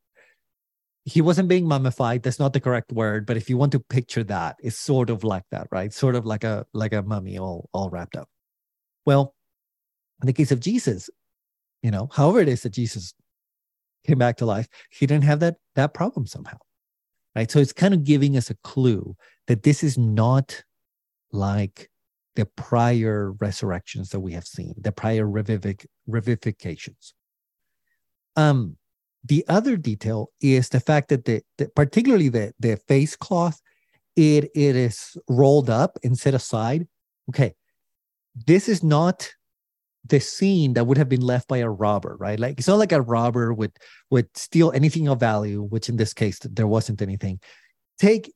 [1.03, 2.21] he wasn't being mummified.
[2.21, 5.23] That's not the correct word, but if you want to picture that, it's sort of
[5.23, 5.93] like that, right?
[5.93, 8.29] Sort of like a like a mummy all all wrapped up.
[9.05, 9.33] Well,
[10.21, 11.09] in the case of Jesus,
[11.81, 13.13] you know, however it is that Jesus
[14.05, 16.57] came back to life, he didn't have that that problem somehow.
[17.35, 17.51] Right.
[17.51, 20.63] So it's kind of giving us a clue that this is not
[21.31, 21.89] like
[22.35, 27.13] the prior resurrections that we have seen, the prior revivic- revivifications.
[28.35, 28.77] Um,
[29.23, 33.61] the other detail is the fact that the, the particularly the, the face cloth,
[34.15, 36.87] it it is rolled up and set aside.
[37.29, 37.53] Okay,
[38.45, 39.29] this is not
[40.09, 42.39] the scene that would have been left by a robber, right?
[42.39, 43.73] Like it's not like a robber would
[44.09, 47.39] would steal anything of value, which in this case there wasn't anything.
[47.99, 48.33] Take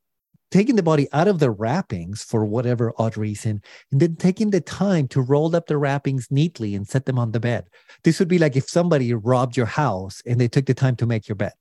[0.51, 4.61] taking the body out of the wrappings for whatever odd reason, and then taking the
[4.61, 7.67] time to roll up the wrappings neatly and set them on the bed.
[8.03, 11.05] This would be like if somebody robbed your house and they took the time to
[11.05, 11.53] make your bed.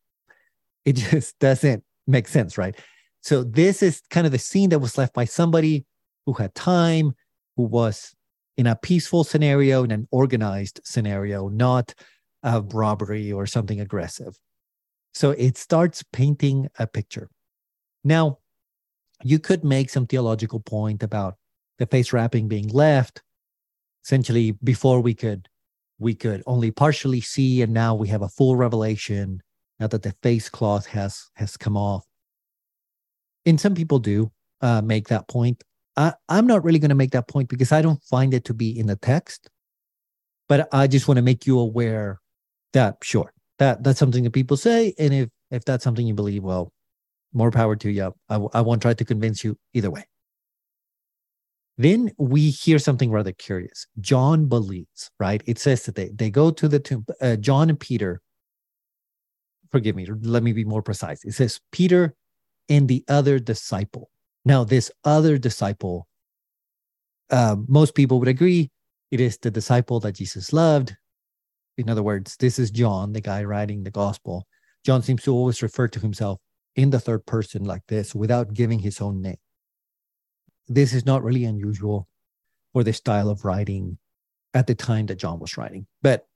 [0.85, 2.77] It just doesn't make sense, right?
[3.23, 5.85] So, this is kind of the scene that was left by somebody
[6.27, 7.12] who had time,
[7.57, 8.14] who was
[8.57, 11.95] in a peaceful scenario, in an organized scenario, not
[12.43, 14.39] a robbery or something aggressive.
[15.13, 17.29] So, it starts painting a picture.
[18.05, 18.39] Now,
[19.23, 21.37] you could make some theological point about
[21.79, 23.23] the face wrapping being left
[24.05, 25.49] essentially before we could
[25.99, 29.43] we could only partially see and now we have a full revelation
[29.79, 32.05] now that the face cloth has has come off
[33.47, 35.63] and some people do uh, make that point
[36.01, 38.55] I, i'm not really going to make that point because i don't find it to
[38.55, 39.51] be in the text
[40.49, 42.21] but i just want to make you aware
[42.73, 46.43] that sure that that's something that people say and if if that's something you believe
[46.43, 46.73] well
[47.33, 48.15] more power to you.
[48.29, 50.05] I, I won't try to convince you either way.
[51.79, 53.87] Then we hear something rather curious.
[54.01, 55.43] John believes, right?
[55.47, 57.07] It says that they, they go to the tomb.
[57.21, 58.21] Uh, John and Peter,
[59.71, 61.25] forgive me, let me be more precise.
[61.25, 62.15] It says Peter
[62.69, 64.11] and the other disciple.
[64.44, 66.09] Now, this other disciple,
[67.31, 68.70] uh, most people would agree
[69.11, 70.96] it is the disciple that Jesus loved.
[71.76, 74.46] In other words, this is John, the guy writing the gospel.
[74.85, 76.38] John seems to always refer to himself
[76.76, 79.38] in the third person like this without giving his own name.
[80.68, 82.09] This is not really unusual
[82.72, 83.98] for the style of writing
[84.55, 86.26] at the time that John was writing, but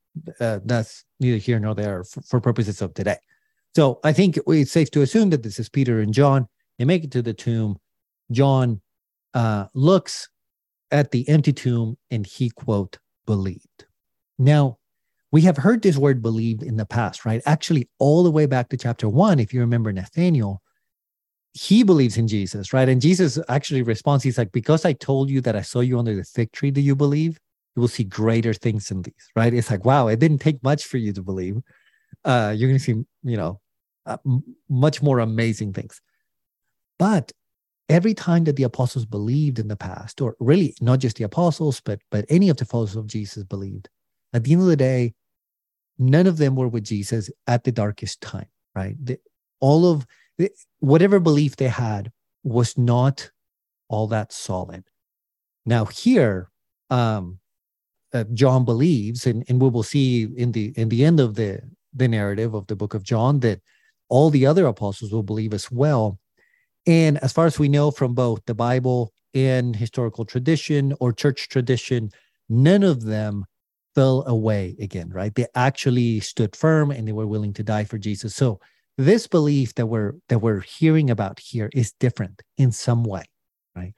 [0.41, 3.19] uh, that's neither here nor there for, for purposes of today.
[3.75, 6.49] So I think it's safe to assume that this is Peter and John.
[6.79, 7.79] They make it to the tomb.
[8.35, 8.81] John
[9.33, 10.29] uh, looks
[10.91, 13.87] at the empty tomb and he, quote, believed.
[14.39, 14.79] Now,
[15.33, 17.43] we have heard this word believed in the past, right?
[17.47, 20.63] Actually, all the way back to chapter one, if you remember Nathaniel,
[21.55, 22.89] he believes in Jesus, right?
[22.89, 26.15] And Jesus actually responds, he's like, Because I told you that I saw you under
[26.15, 27.39] the fig tree, do you believe?
[27.75, 29.53] You will see greater things than these, right?
[29.53, 31.57] It's like, wow, it didn't take much for you to believe.
[32.25, 33.61] Uh, you're going to see, you know,
[34.07, 34.19] uh,
[34.69, 36.01] much more amazing things.
[36.99, 37.33] But
[37.89, 41.81] every time that the apostles believed in the past, or really not just the apostles,
[41.81, 43.89] but but any of the followers of Jesus believed,
[44.33, 45.15] at the end of the day,
[45.99, 48.97] none of them were with Jesus at the darkest time, right?
[49.03, 49.19] The,
[49.61, 50.07] all of
[50.39, 52.11] the, whatever belief they had
[52.43, 53.31] was not
[53.89, 54.85] all that solid.
[55.67, 56.51] Now here,
[56.91, 57.39] um,
[58.13, 61.61] uh, John believes, and, and we will see in the in the end of the
[61.95, 63.61] the narrative of the book of John that
[64.09, 66.19] all the other apostles will believe as well.
[66.87, 71.49] And as far as we know from both the Bible and historical tradition or church
[71.49, 72.11] tradition,
[72.49, 73.45] none of them
[73.95, 75.35] fell away again, right?
[75.35, 78.35] They actually stood firm and they were willing to die for Jesus.
[78.35, 78.61] So
[78.99, 83.25] this belief that we're that we're hearing about here is different in some way,
[83.75, 83.95] right?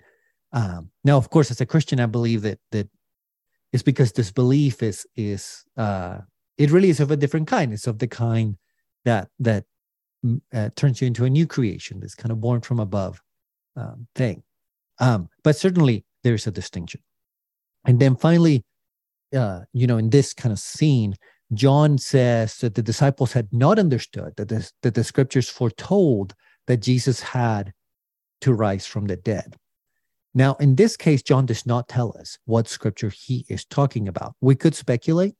[0.52, 2.88] Um, now, of course, as a Christian, I believe that that
[3.72, 6.18] it's because this belief is is uh,
[6.56, 7.72] it really is of a different kind.
[7.72, 8.56] It's of the kind
[9.04, 9.64] that that
[10.52, 13.20] uh, turns you into a new creation, this kind of born from above
[13.76, 14.42] um, thing.
[14.98, 17.00] Um, but certainly, there's a distinction.
[17.84, 18.64] And then finally,
[19.34, 21.14] uh, you know, in this kind of scene,
[21.52, 26.34] John says that the disciples had not understood that the, that the scriptures foretold
[26.66, 27.72] that Jesus had
[28.40, 29.56] to rise from the dead.
[30.34, 34.34] Now, in this case, John does not tell us what scripture he is talking about.
[34.40, 35.34] We could speculate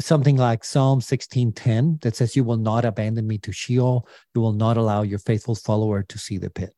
[0.00, 4.52] something like Psalm 16:10 that says, You will not abandon me to Sheol, you will
[4.52, 6.74] not allow your faithful follower to see the pit.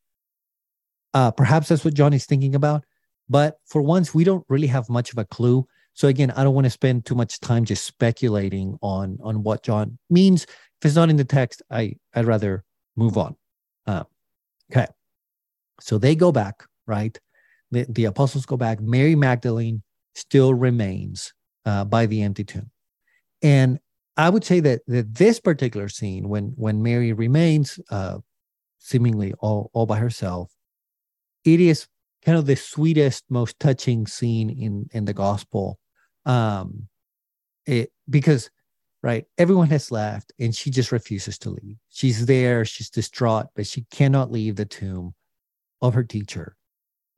[1.14, 2.85] Uh, perhaps that's what John is thinking about.
[3.29, 5.66] But for once, we don't really have much of a clue.
[5.94, 9.62] So again, I don't want to spend too much time just speculating on on what
[9.62, 10.44] John means.
[10.44, 12.64] If it's not in the text, I I'd rather
[12.96, 13.37] move on.
[13.87, 14.05] Uh,
[14.70, 14.87] okay,
[15.81, 17.18] so they go back, right?
[17.70, 18.81] The, the apostles go back.
[18.81, 19.83] Mary Magdalene
[20.14, 21.33] still remains
[21.64, 22.70] uh, by the empty tomb,
[23.42, 23.79] and
[24.16, 28.18] I would say that that this particular scene, when when Mary remains uh,
[28.79, 30.53] seemingly all all by herself,
[31.44, 31.87] it is
[32.25, 35.79] kind of the sweetest, most touching scene in in the gospel.
[36.25, 36.88] Um
[37.66, 38.51] it because
[39.03, 41.77] right everyone has left and she just refuses to leave.
[41.88, 45.14] She's there she's distraught but she cannot leave the tomb
[45.83, 46.57] of her teacher.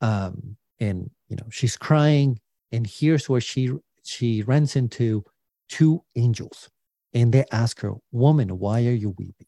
[0.01, 2.41] Um and you know she's crying
[2.73, 3.71] and here's where she
[4.05, 5.25] she runs into
[5.69, 6.69] two angels
[7.13, 9.47] and they ask her woman why are you weeping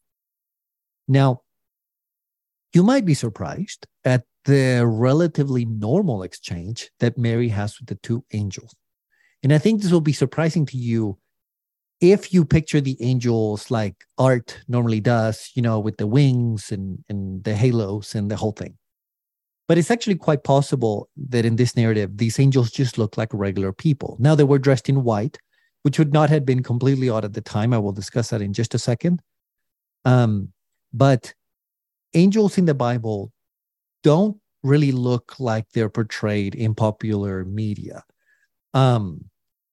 [1.07, 1.41] now
[2.73, 8.23] you might be surprised at the relatively normal exchange that mary has with the two
[8.33, 8.75] angels
[9.43, 11.17] and I think this will be surprising to you
[11.99, 17.03] if you picture the angels like art normally does, you know, with the wings and,
[17.09, 18.77] and the halos and the whole thing.
[19.67, 23.71] But it's actually quite possible that in this narrative, these angels just look like regular
[23.71, 24.17] people.
[24.19, 25.37] Now they were dressed in white,
[25.83, 27.73] which would not have been completely odd at the time.
[27.73, 29.21] I will discuss that in just a second.
[30.05, 30.51] Um,
[30.93, 31.33] but
[32.13, 33.31] angels in the Bible
[34.03, 38.03] don't really look like they're portrayed in popular media.
[38.73, 39.25] Um,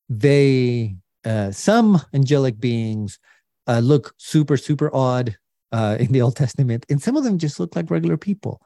[0.08, 3.18] they uh, some angelic beings
[3.66, 5.36] uh, look super super odd
[5.72, 8.62] uh, in the Old Testament, and some of them just look like regular people.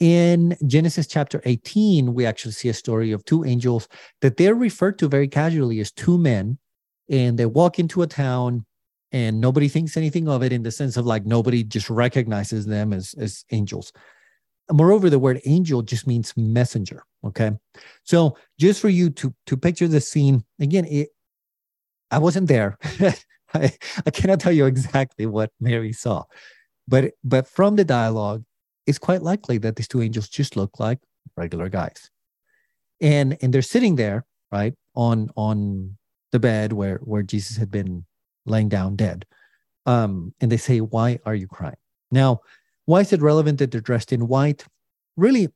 [0.00, 3.88] In Genesis chapter 18, we actually see a story of two angels
[4.20, 6.58] that they're referred to very casually as two men,
[7.08, 8.64] and they walk into a town
[9.12, 12.92] and nobody thinks anything of it in the sense of like nobody just recognizes them
[12.92, 13.92] as, as angels.
[14.72, 17.04] Moreover, the word angel just means messenger.
[17.24, 17.52] Okay.
[18.02, 21.10] So just for you to to picture the scene again, it,
[22.10, 22.78] I wasn't there.
[23.54, 23.72] I,
[24.04, 26.24] I cannot tell you exactly what Mary saw,
[26.88, 28.42] but but from the dialogue,
[28.86, 30.98] it's quite likely that these two angels just look like
[31.36, 32.10] regular guys,
[33.00, 35.96] and and they're sitting there right on on
[36.34, 38.04] the bed where where Jesus had been
[38.44, 39.24] laying down dead,
[39.86, 42.40] um, and they say, "Why are you crying?" Now,
[42.86, 44.66] why is it relevant that they're dressed in white?
[45.16, 45.48] Really,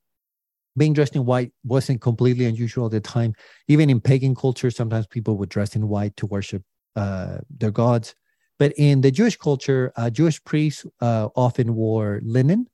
[0.76, 3.34] being dressed in white wasn't completely unusual at the time.
[3.66, 6.62] Even in pagan culture, sometimes people would dress in white to worship
[6.94, 8.14] uh, their gods.
[8.60, 12.68] But in the Jewish culture, uh, Jewish priests uh, often wore linen.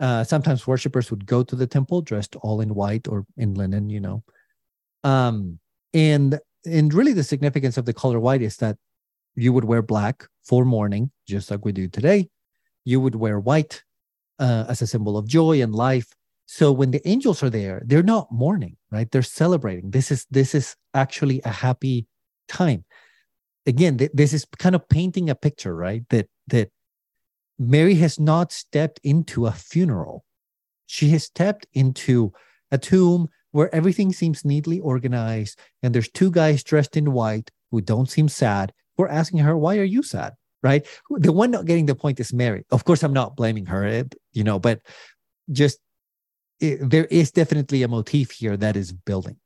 [0.00, 3.90] Uh, sometimes worshippers would go to the temple dressed all in white or in linen,
[3.90, 4.24] you know.
[5.04, 5.58] Um,
[5.92, 8.76] and and really, the significance of the color white is that
[9.36, 12.28] you would wear black for mourning, just like we do today.
[12.84, 13.82] You would wear white
[14.38, 16.12] uh, as a symbol of joy and life.
[16.46, 19.10] So when the angels are there, they're not mourning, right?
[19.10, 19.90] They're celebrating.
[19.90, 22.06] This is this is actually a happy
[22.48, 22.84] time.
[23.66, 26.02] Again, th- this is kind of painting a picture, right?
[26.10, 26.70] That that
[27.58, 30.24] Mary has not stepped into a funeral.
[30.86, 32.32] She has stepped into
[32.70, 37.80] a tomb where everything seems neatly organized, and there's two guys dressed in white who
[37.80, 38.72] don't seem sad.
[38.96, 40.84] We're asking her, "Why are you sad?" Right?
[41.08, 42.64] The one not getting the point is Mary.
[42.72, 44.80] Of course, I'm not blaming her, eh, you know, but
[45.52, 45.78] just
[46.58, 49.36] it, there is definitely a motif here that is building.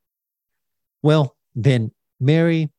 [1.03, 2.71] Well, then Mary,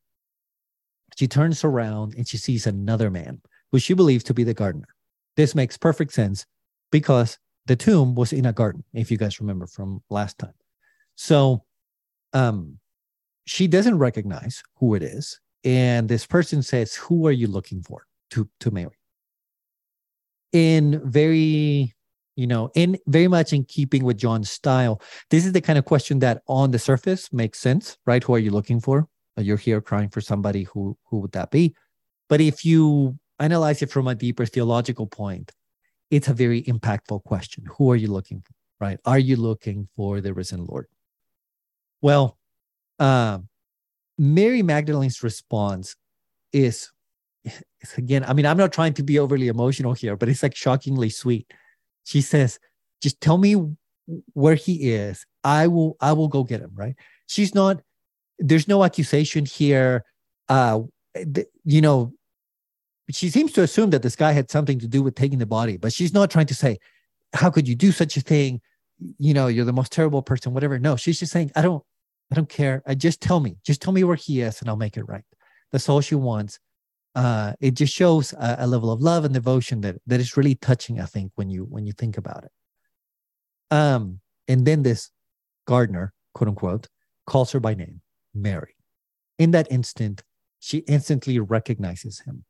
[1.15, 4.95] she turns around and she sees another man who she believes to be the gardener.
[5.35, 6.45] This makes perfect sense
[6.91, 7.37] because
[7.67, 10.58] the tomb was in a garden, if you guys remember from last time.
[11.19, 11.65] So
[12.31, 12.79] um,
[13.45, 15.37] she doesn't recognize who it is.
[15.65, 18.05] And this person says, Who are you looking for?
[18.31, 18.97] to, to Mary.
[20.51, 21.93] In very
[22.35, 25.83] you know, in very much in keeping with John's style, this is the kind of
[25.83, 28.23] question that on the surface makes sense, right?
[28.23, 29.09] Who are you looking for?
[29.37, 31.75] Uh, You're here crying for somebody who who would that be?
[32.29, 35.51] But if you analyze it from a deeper theological point,
[36.11, 37.65] it's a very impactful question.
[37.77, 38.53] Who are you looking for?
[38.79, 38.99] Right?
[39.03, 40.87] Are you looking for the risen Lord?
[42.01, 42.37] Well,
[42.99, 43.47] um,
[44.17, 45.95] Mary Magdalene's response
[46.51, 46.91] is,
[47.45, 50.55] is again, I mean, I'm not trying to be overly emotional here, but it's like
[50.55, 51.51] shockingly sweet.
[52.03, 52.59] She says,
[53.01, 53.55] just tell me
[54.33, 55.25] where he is.
[55.43, 56.71] I will, I will go get him.
[56.73, 56.95] Right.
[57.27, 57.81] She's not,
[58.39, 60.03] there's no accusation here.
[60.47, 60.81] Uh,
[61.63, 62.13] you know,
[63.11, 65.77] she seems to assume that this guy had something to do with taking the body,
[65.77, 66.77] but she's not trying to say,
[67.33, 68.61] how could you do such a thing?
[68.99, 70.79] You know, you're the most terrible person, whatever.
[70.79, 71.83] No, she's just saying, I don't,
[72.31, 72.83] I don't care.
[72.85, 75.23] I just tell me, just tell me where he is and I'll make it right.
[75.71, 76.59] That's all she wants.
[77.15, 80.55] Uh, it just shows a, a level of love and devotion that that is really
[80.55, 82.51] touching, I think, when you when you think about it.
[83.71, 85.09] Um, and then this
[85.65, 86.87] gardener, quote unquote,
[87.25, 88.01] calls her by name,
[88.33, 88.75] Mary.
[89.37, 90.23] In that instant,
[90.59, 92.45] she instantly recognizes him.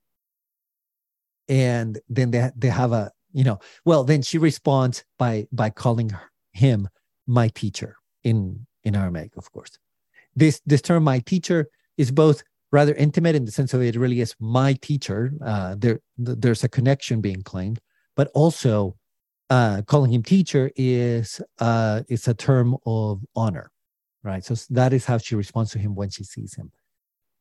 [1.48, 6.10] And then they, they have a, you know, well, then she responds by by calling
[6.10, 6.88] her, him
[7.28, 9.78] my teacher in in Aramaic, of course.
[10.36, 14.22] This this term my teacher is both rather intimate in the sense of it really
[14.22, 15.32] is my teacher.
[15.44, 17.80] Uh, there there's a connection being claimed,
[18.16, 18.96] but also
[19.50, 23.72] uh, calling him teacher is uh, it's a term of honor,
[24.24, 24.44] right?
[24.46, 26.72] So that is how she responds to him when she sees him.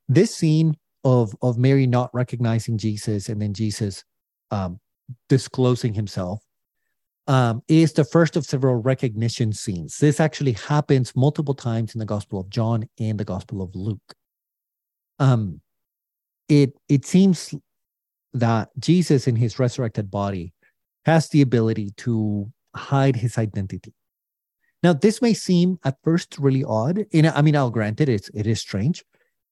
[0.09, 4.05] This scene of of Mary not recognizing Jesus and then Jesus
[4.51, 4.81] um,
[5.29, 6.43] disclosing himself
[7.29, 9.99] um, is the first of several recognition scenes.
[9.99, 14.15] This actually happens multiple times in the Gospel of John and the Gospel of Luke.
[15.19, 15.61] Um,
[16.49, 17.55] it it seems
[18.33, 20.55] that Jesus in his resurrected body
[21.05, 23.93] has the ability to hide his identity.
[24.83, 27.05] Now, this may seem at first really odd.
[27.13, 29.05] And I mean, I'll grant it, it's, it is strange,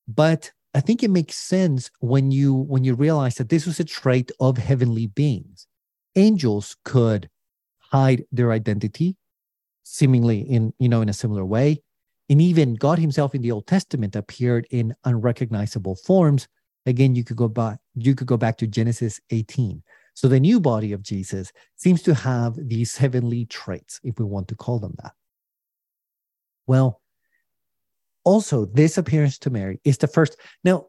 [0.07, 3.85] but I think it makes sense when you when you realize that this was a
[3.85, 5.67] trait of heavenly beings.
[6.15, 7.29] Angels could
[7.91, 9.17] hide their identity,
[9.83, 11.83] seemingly in you know in a similar way,
[12.29, 16.49] and even God Himself in the Old Testament appeared in unrecognizable forms.
[16.87, 19.83] Again, you could go back you could go back to Genesis 18.
[20.15, 24.49] So the new body of Jesus seems to have these heavenly traits, if we want
[24.49, 25.13] to call them that.
[26.67, 27.03] Well,
[28.25, 30.37] also this appearance to Mary is the first.
[30.65, 30.87] Now,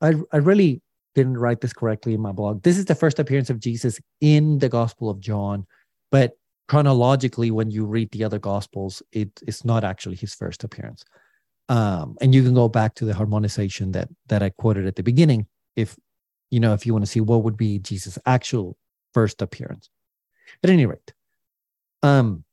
[0.00, 0.82] I, I really
[1.14, 2.62] didn't write this correctly in my blog.
[2.62, 5.66] This is the first appearance of Jesus in the Gospel of John,
[6.10, 6.32] but
[6.68, 11.04] chronologically, when you read the other Gospels, it is not actually his first appearance.
[11.68, 15.02] Um, and you can go back to the harmonization that that I quoted at the
[15.02, 15.96] beginning, if
[16.50, 18.76] you know, if you want to see what would be Jesus' actual
[19.12, 19.90] first appearance.
[20.62, 21.12] At any rate,
[22.02, 22.44] um,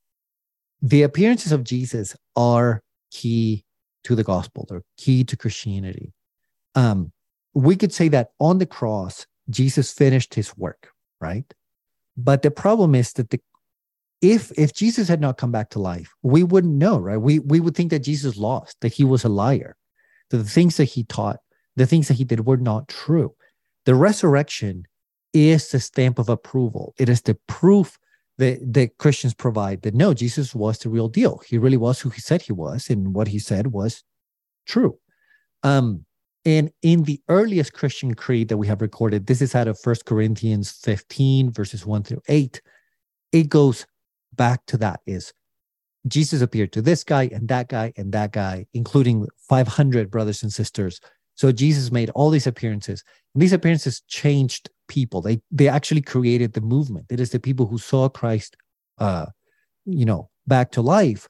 [0.81, 3.63] the appearances of Jesus are key
[4.03, 4.65] to the gospel.
[4.67, 6.13] They're key to Christianity.
[6.75, 7.13] Um,
[7.53, 10.89] we could say that on the cross, Jesus finished his work,
[11.21, 11.45] right?
[12.17, 13.39] But the problem is that the
[14.21, 17.17] if if Jesus had not come back to life, we wouldn't know, right?
[17.17, 19.75] We we would think that Jesus lost, that he was a liar,
[20.30, 21.39] that the things that he taught,
[21.75, 23.36] the things that he did were not true.
[23.86, 24.86] The resurrection
[25.34, 26.93] is the stamp of approval.
[26.97, 27.99] It is the proof
[28.38, 31.41] that, that Christians provide that no, Jesus was the real deal.
[31.47, 34.04] He really was who he said he was, and what he said was
[34.65, 34.97] true.
[35.63, 36.06] Um,
[36.45, 40.05] and in the earliest Christian creed that we have recorded, this is out of First
[40.05, 42.62] Corinthians 15, verses 1 through 8.
[43.31, 43.86] It goes
[44.34, 45.34] back to that is
[46.08, 50.53] Jesus appeared to this guy and that guy and that guy, including 500 brothers and
[50.53, 50.99] sisters.
[51.34, 53.03] So Jesus made all these appearances.
[53.34, 55.21] And these appearances changed people.
[55.21, 57.08] They they actually created the movement.
[57.10, 58.55] It is the people who saw Christ
[58.99, 59.25] uh,
[59.86, 61.27] you know, back to life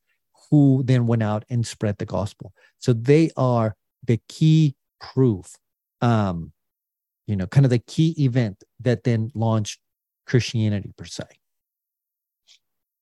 [0.49, 2.54] who then went out and spread the gospel.
[2.80, 5.55] So they are the key proof,
[6.01, 6.51] um,
[7.27, 9.80] you know, kind of the key event that then launched
[10.26, 11.24] Christianity per se.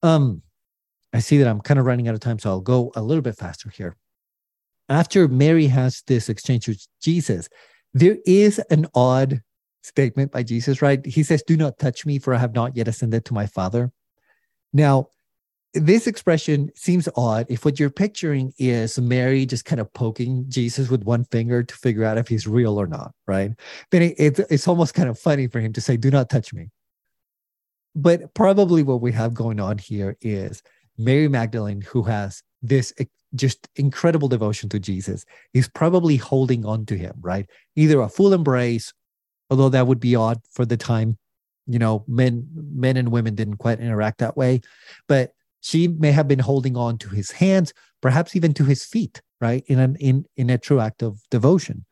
[0.01, 0.41] Um,
[1.13, 3.22] I see that I'm kind of running out of time, so I'll go a little
[3.22, 3.95] bit faster here.
[4.89, 7.47] After Mary has this exchange with Jesus,
[7.93, 9.41] there is an odd
[9.84, 11.05] statement by Jesus, right?
[11.05, 13.91] He says, Do not touch me, for I have not yet ascended to my Father.
[14.74, 15.07] Now,
[15.74, 20.89] this expression seems odd if what you're picturing is Mary just kind of poking Jesus
[20.89, 23.51] with one finger to figure out if he's real or not, right?
[23.91, 26.53] Then it, it's, it's almost kind of funny for him to say, Do not touch
[26.53, 26.69] me.
[27.95, 30.61] But probably what we have going on here is
[30.97, 32.93] Mary Magdalene, who has this
[33.36, 37.49] just incredible devotion to Jesus, is probably holding on to him, right?
[37.76, 38.93] Either a full embrace,
[39.49, 41.17] although that would be odd for the time,
[41.65, 44.61] you know, men men and women didn't quite interact that way,
[45.07, 45.32] but
[45.64, 49.64] she may have been holding on to his hands, perhaps even to his feet, right?
[49.68, 51.86] In an in in a true act of devotion.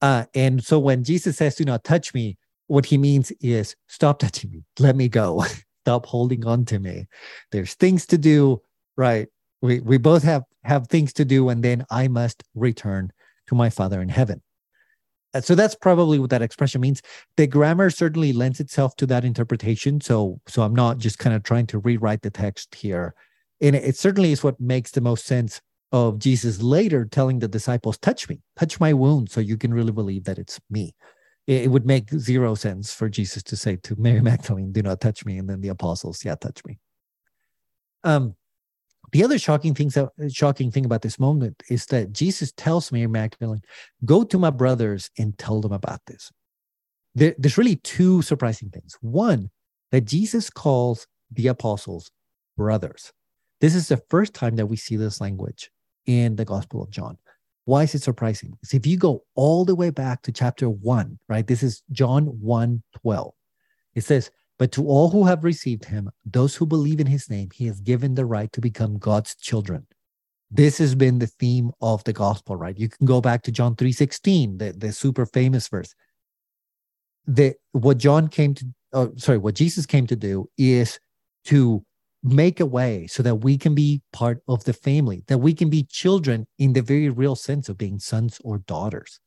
[0.00, 4.20] Uh, and so when Jesus says, "Do not touch me," what he means is, "Stop
[4.20, 4.64] touching me.
[4.78, 5.44] Let me go.
[5.84, 7.08] Stop holding on to me.
[7.52, 8.62] There's things to do,
[8.96, 9.28] right?
[9.60, 13.12] We we both have have things to do, and then I must return
[13.48, 14.40] to my Father in heaven."
[15.32, 17.02] Uh, so that's probably what that expression means.
[17.36, 20.00] The grammar certainly lends itself to that interpretation.
[20.00, 23.14] So so i'm not just kind of trying to rewrite the text here.
[23.60, 25.60] And it, certainly is what makes the most sense
[25.92, 29.90] of jesus later telling the disciples touch me touch my wound so you can really
[29.92, 30.94] believe that it's me.
[31.48, 35.00] It, it would make zero sense for jesus to say to mary magdalene do not
[35.00, 35.38] touch me.
[35.38, 36.78] And then the apostles yeah touch me.
[38.04, 38.34] Um
[39.12, 39.90] the other shocking thing,
[40.30, 43.62] shocking thing about this moment is that Jesus tells Mary Magdalene,
[44.04, 46.30] "Go to my brothers and tell them about this."
[47.14, 48.96] There, there's really two surprising things.
[49.00, 49.50] One,
[49.90, 52.10] that Jesus calls the apostles
[52.56, 53.12] brothers.
[53.60, 55.70] This is the first time that we see this language
[56.06, 57.18] in the Gospel of John.
[57.64, 58.52] Why is it surprising?
[58.52, 61.46] Because if you go all the way back to chapter one, right?
[61.46, 63.34] This is John 1 12.
[63.94, 64.30] It says,
[64.60, 67.80] but to all who have received him, those who believe in his name, he has
[67.80, 69.86] given the right to become God's children.
[70.50, 72.78] This has been the theme of the gospel, right?
[72.78, 75.94] You can go back to John 3:16, the, the super famous verse.
[77.26, 81.00] The what John came to oh, sorry, what Jesus came to do is
[81.44, 81.82] to
[82.22, 85.70] make a way so that we can be part of the family, that we can
[85.70, 89.20] be children in the very real sense of being sons or daughters.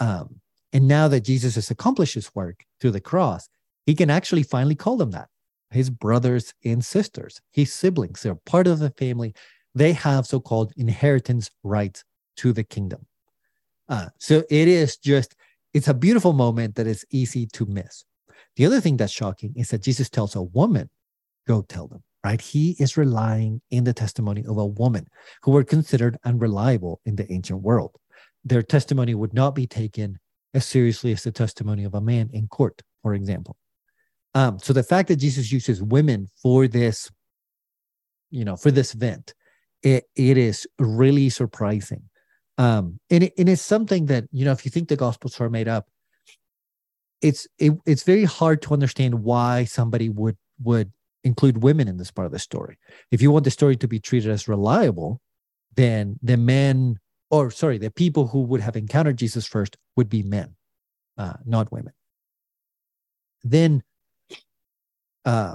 [0.00, 0.40] Um,
[0.72, 3.48] and now that Jesus has accomplished his work through the cross,
[3.86, 5.28] he can actually finally call them that
[5.70, 8.22] his brothers and sisters, his siblings.
[8.22, 9.34] They're part of the family.
[9.74, 12.04] They have so called inheritance rights
[12.38, 13.06] to the kingdom.
[13.88, 15.34] Uh, so it is just,
[15.74, 18.04] it's a beautiful moment that is easy to miss.
[18.56, 20.88] The other thing that's shocking is that Jesus tells a woman,
[21.46, 22.40] go tell them, right?
[22.40, 25.06] He is relying in the testimony of a woman
[25.42, 27.96] who were considered unreliable in the ancient world.
[28.44, 30.18] Their testimony would not be taken
[30.54, 33.56] as seriously as the testimony of a man in court, for example.
[34.36, 37.10] Um, so the fact that Jesus uses women for this,
[38.30, 39.32] you know, for this event,
[39.82, 42.02] it, it is really surprising.
[42.58, 45.48] Um, and, it, and it's something that, you know, if you think the gospels are
[45.48, 45.86] made up,
[47.22, 50.92] it's it, it's very hard to understand why somebody would would
[51.24, 52.76] include women in this part of the story.
[53.10, 55.22] If you want the story to be treated as reliable,
[55.74, 56.98] then the men,
[57.30, 60.56] or sorry, the people who would have encountered Jesus first would be men,
[61.16, 61.94] uh, not women.
[63.42, 63.82] Then
[65.26, 65.54] uh,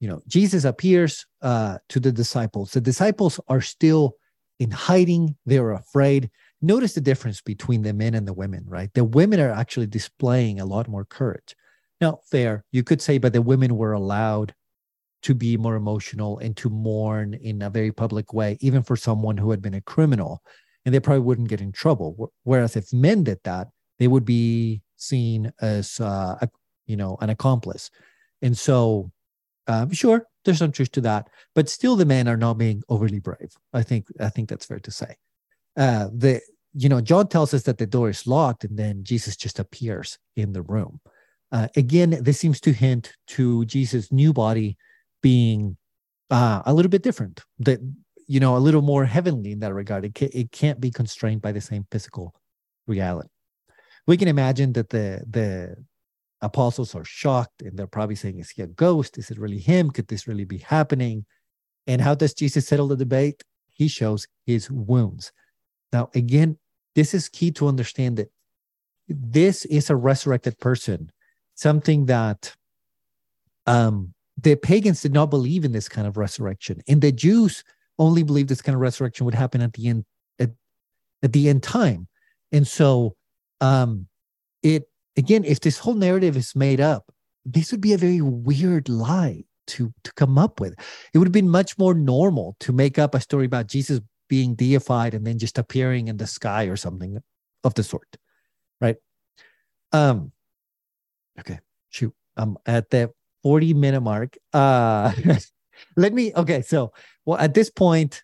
[0.00, 2.72] you know, Jesus appears uh, to the disciples.
[2.72, 4.16] The disciples are still
[4.58, 6.30] in hiding, they're afraid.
[6.62, 8.92] Notice the difference between the men and the women, right?
[8.92, 11.54] The women are actually displaying a lot more courage.
[12.00, 14.54] Now, fair, you could say, but the women were allowed
[15.22, 19.36] to be more emotional and to mourn in a very public way, even for someone
[19.36, 20.42] who had been a criminal,
[20.84, 22.32] and they probably wouldn't get in trouble.
[22.44, 23.68] Whereas if men did that,
[23.98, 26.48] they would be seen as, uh, a,
[26.86, 27.90] you know, an accomplice.
[28.42, 29.10] And so,
[29.66, 33.20] um, sure, there's some truth to that, but still, the men are not being overly
[33.20, 33.52] brave.
[33.72, 35.16] I think I think that's fair to say.
[35.76, 36.40] Uh, the
[36.74, 40.18] you know John tells us that the door is locked, and then Jesus just appears
[40.36, 41.00] in the room.
[41.52, 44.76] Uh, again, this seems to hint to Jesus' new body
[45.22, 45.76] being
[46.30, 47.42] uh, a little bit different.
[47.58, 47.80] That
[48.26, 50.04] you know, a little more heavenly in that regard.
[50.04, 52.32] It, ca- it can't be constrained by the same physical
[52.86, 53.28] reality.
[54.06, 55.76] We can imagine that the the
[56.42, 59.18] apostles are shocked and they're probably saying, Is he a ghost?
[59.18, 59.90] Is it really him?
[59.90, 61.26] Could this really be happening?
[61.86, 63.42] And how does Jesus settle the debate?
[63.68, 65.32] He shows his wounds.
[65.92, 66.58] Now, again,
[66.94, 68.30] this is key to understand that
[69.08, 71.10] this is a resurrected person,
[71.54, 72.54] something that
[73.66, 76.80] um, the pagans did not believe in this kind of resurrection.
[76.88, 77.64] And the Jews
[77.98, 80.04] only believed this kind of resurrection would happen at the end
[80.38, 80.50] at,
[81.22, 82.08] at the end time.
[82.52, 83.16] And so
[83.60, 84.06] um,
[84.62, 84.89] it
[85.20, 87.12] again, if this whole narrative is made up,
[87.44, 90.74] this would be a very weird lie to to come up with.
[91.12, 94.54] It would have been much more normal to make up a story about Jesus being
[94.54, 97.18] deified and then just appearing in the sky or something
[97.64, 98.16] of the sort,
[98.80, 98.96] right?
[99.92, 100.32] Um,
[101.38, 101.58] okay,
[101.90, 103.12] shoot, I'm at the
[103.42, 104.38] 40 minute mark.
[104.52, 105.12] Uh,
[105.96, 106.32] let me.
[106.34, 106.92] Okay, so
[107.26, 108.22] well, at this point,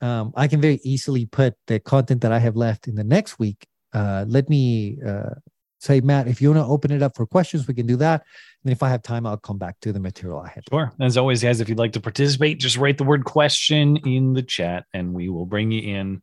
[0.00, 3.38] um, I can very easily put the content that I have left in the next
[3.38, 3.66] week.
[3.92, 5.34] Uh, let me uh,
[5.78, 8.24] say, Matt, if you want to open it up for questions, we can do that.
[8.64, 10.64] And if I have time, I'll come back to the material I had.
[10.70, 10.92] Sure.
[11.00, 14.42] As always, guys, if you'd like to participate, just write the word question in the
[14.42, 16.22] chat and we will bring you in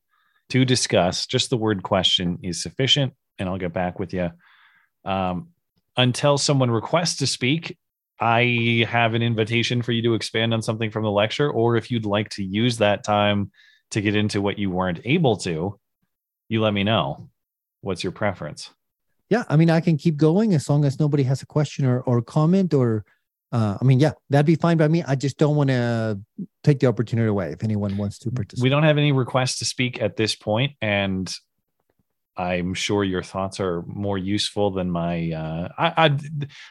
[0.49, 1.25] to discuss.
[1.25, 4.31] Just the word question is sufficient, and I'll get back with you.
[5.05, 5.49] Um,
[5.95, 7.77] until someone requests to speak,
[8.19, 11.91] I have an invitation for you to expand on something from the lecture, or if
[11.91, 13.51] you'd like to use that time
[13.91, 15.79] to get into what you weren't able to,
[16.49, 17.29] you let me know.
[17.81, 18.69] What's your preference?
[19.33, 22.01] Yeah, I mean, I can keep going as long as nobody has a question or,
[22.01, 23.03] or comment or
[23.51, 25.01] uh, I mean, yeah, that'd be fine by me.
[25.07, 26.19] I just don't want to
[26.63, 28.61] take the opportunity away if anyone wants to participate.
[28.61, 31.33] We don't have any requests to speak at this point, and
[32.37, 35.31] I'm sure your thoughts are more useful than my.
[35.31, 36.17] Uh, I, I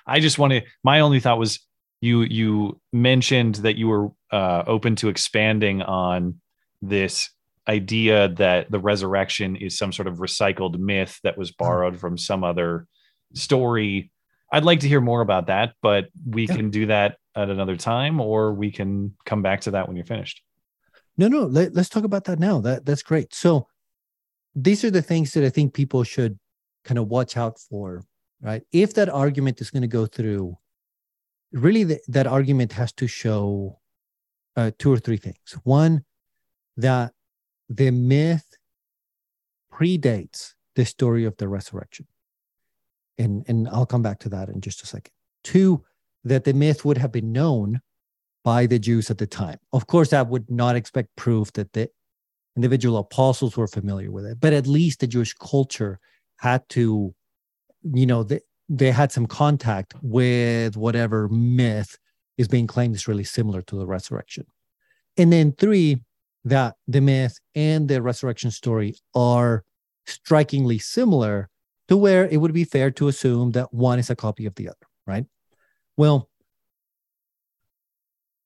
[0.07, 0.63] I just want to.
[0.85, 1.59] My only thought was
[2.01, 6.41] you you mentioned that you were uh, open to expanding on
[6.81, 7.29] this
[7.69, 11.65] idea that the resurrection is some sort of recycled myth that was mm-hmm.
[11.65, 12.87] borrowed from some other
[13.35, 14.13] story
[14.53, 16.55] I'd like to hear more about that, but we yeah.
[16.55, 20.05] can do that at another time, or we can come back to that when you're
[20.05, 20.43] finished.
[21.17, 22.61] No, no, let, us talk about that now.
[22.61, 23.35] That that's great.
[23.35, 23.67] So
[24.55, 26.39] these are the things that I think people should
[26.85, 28.05] kind of watch out for,
[28.43, 28.63] right?
[28.73, 30.59] If that argument is going to go through,
[31.53, 33.79] really the, that argument has to show
[34.55, 35.57] uh, two or three things.
[35.65, 36.05] One,
[36.77, 37.15] that
[37.77, 38.57] the myth
[39.73, 42.07] predates the story of the resurrection
[43.19, 45.13] and and I'll come back to that in just a second.
[45.45, 45.85] Two,
[46.25, 47.81] that the myth would have been known
[48.45, 49.59] by the Jews at the time.
[49.73, 51.89] Of course, I would not expect proof that the
[52.57, 55.99] individual apostles were familiar with it, but at least the Jewish culture
[56.39, 57.15] had to,
[57.83, 61.99] you know, they, they had some contact with whatever myth
[62.37, 64.45] is being claimed is really similar to the resurrection.
[65.17, 66.03] And then three,
[66.45, 69.65] that the myth and the resurrection story are
[70.07, 71.49] strikingly similar
[71.89, 74.69] to where it would be fair to assume that one is a copy of the
[74.69, 75.25] other, right?
[75.97, 76.29] Well,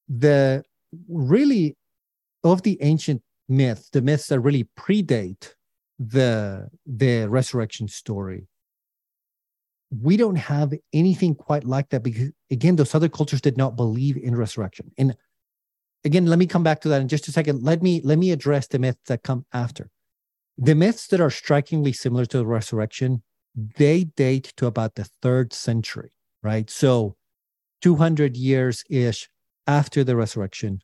[0.09, 0.63] the
[1.09, 1.77] really
[2.45, 5.53] of the ancient myths, the myths that really predate
[5.99, 8.47] the the resurrection story,
[9.91, 14.17] we don't have anything quite like that because again, those other cultures did not believe
[14.17, 14.91] in resurrection.
[14.99, 15.17] And
[16.07, 17.63] again, let me come back to that in just a second.
[17.63, 19.91] Let me let me address the myths that come after.
[20.57, 23.23] The myths that are strikingly similar to the resurrection
[23.77, 26.69] they date to about the third century, right?
[26.69, 27.17] So
[27.83, 29.29] 200 years ish
[29.67, 30.81] after the resurrection.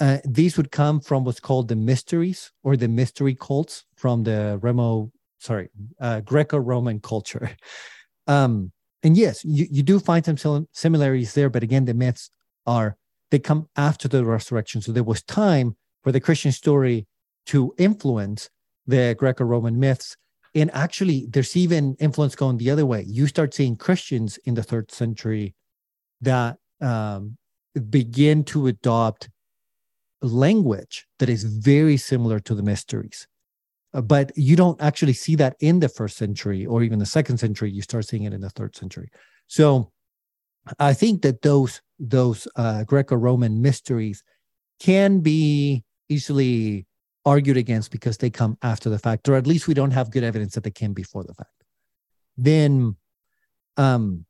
[0.00, 4.58] Uh, these would come from what's called the mysteries or the mystery cults from the
[4.60, 5.68] Remo, sorry,
[6.00, 7.50] uh, Greco-Roman culture.
[8.26, 8.72] Um,
[9.02, 12.30] and yes, you, you do find some similarities there, but again, the myths
[12.64, 12.96] are
[13.30, 14.80] they come after the resurrection.
[14.80, 17.06] So there was time for the Christian story
[17.46, 18.50] to influence
[18.86, 20.16] the Greco-Roman myths
[20.54, 23.04] and actually, there's even influence going the other way.
[23.08, 25.54] You start seeing Christians in the third century
[26.20, 27.36] that um,
[27.90, 29.28] begin to adopt
[30.22, 33.26] language that is very similar to the mysteries.
[33.92, 37.38] Uh, but you don't actually see that in the first century or even the second
[37.38, 37.70] century.
[37.70, 39.10] You start seeing it in the third century.
[39.48, 39.90] So
[40.78, 44.22] I think that those those uh, Greco-Roman mysteries
[44.80, 46.86] can be easily
[47.24, 50.24] argued against because they come after the fact, or at least we don't have good
[50.24, 51.64] evidence that they came before the fact.
[52.36, 52.96] Then
[53.76, 54.26] um,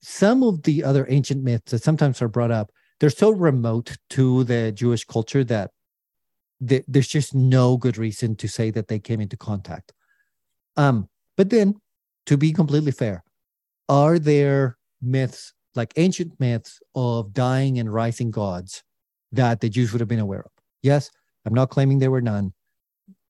[0.00, 4.44] some of the other ancient myths that sometimes are brought up, they're so remote to
[4.44, 5.70] the Jewish culture that
[6.66, 9.92] th- there's just no good reason to say that they came into contact.
[10.76, 11.74] Um, but then,
[12.26, 13.24] to be completely fair,
[13.88, 18.82] are there myths like ancient myths of dying and rising gods
[19.32, 20.50] that the Jews would have been aware of?
[20.82, 21.10] Yes,
[21.46, 22.52] I'm not claiming there were none.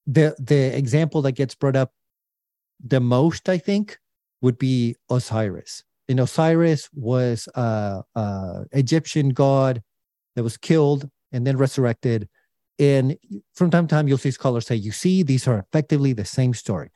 [0.06, 1.92] The the example that gets brought up
[2.84, 3.98] the most, I think,
[4.40, 5.84] would be Osiris.
[6.08, 9.82] And Osiris was a, a Egyptian god
[10.34, 12.28] that was killed and then resurrected.
[12.78, 13.16] And
[13.54, 16.54] from time to time, you'll see scholars say, "You see, these are effectively the same
[16.54, 16.90] story."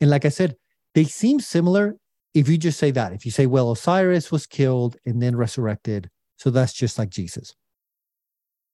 [0.00, 0.56] And like I said,
[0.94, 1.96] they seem similar
[2.34, 3.12] if you just say that.
[3.12, 7.54] If you say, "Well, Osiris was killed and then resurrected," so that's just like Jesus.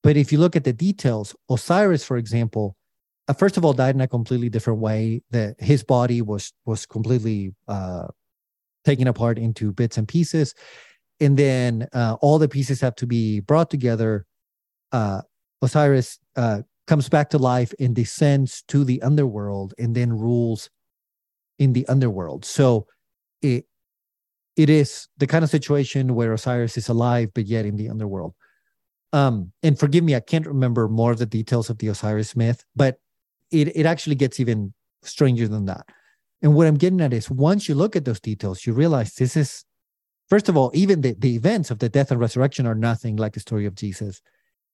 [0.03, 2.77] But if you look at the details, Osiris, for example,
[3.29, 5.23] uh, first of all, died in a completely different way.
[5.31, 8.09] That his body was was completely uh,
[8.85, 10.55] taken apart into bits and pieces,
[11.21, 14.25] and then uh, all the pieces have to be brought together.
[14.91, 15.21] Uh,
[15.63, 20.71] Osiris uh, comes back to life and descends to the underworld, and then rules
[21.59, 22.47] in the underworld.
[22.47, 22.87] So
[23.43, 23.67] it
[24.57, 28.35] it is the kind of situation where Osiris is alive, but yet in the underworld.
[29.13, 32.65] Um, and forgive me, I can't remember more of the details of the Osiris myth,
[32.77, 32.99] but
[33.51, 35.87] it, it actually gets even stranger than that.
[36.43, 39.37] And what I'm getting at is once you look at those details, you realize this
[39.37, 39.65] is,
[40.29, 43.33] first of all, even the, the events of the death and resurrection are nothing like
[43.33, 44.21] the story of Jesus.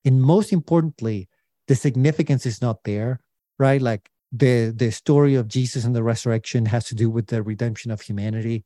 [0.04, 1.28] And most importantly,
[1.68, 3.20] the significance is not there,
[3.58, 3.80] right?
[3.80, 7.90] Like the the story of Jesus and the resurrection has to do with the redemption
[7.90, 8.64] of humanity.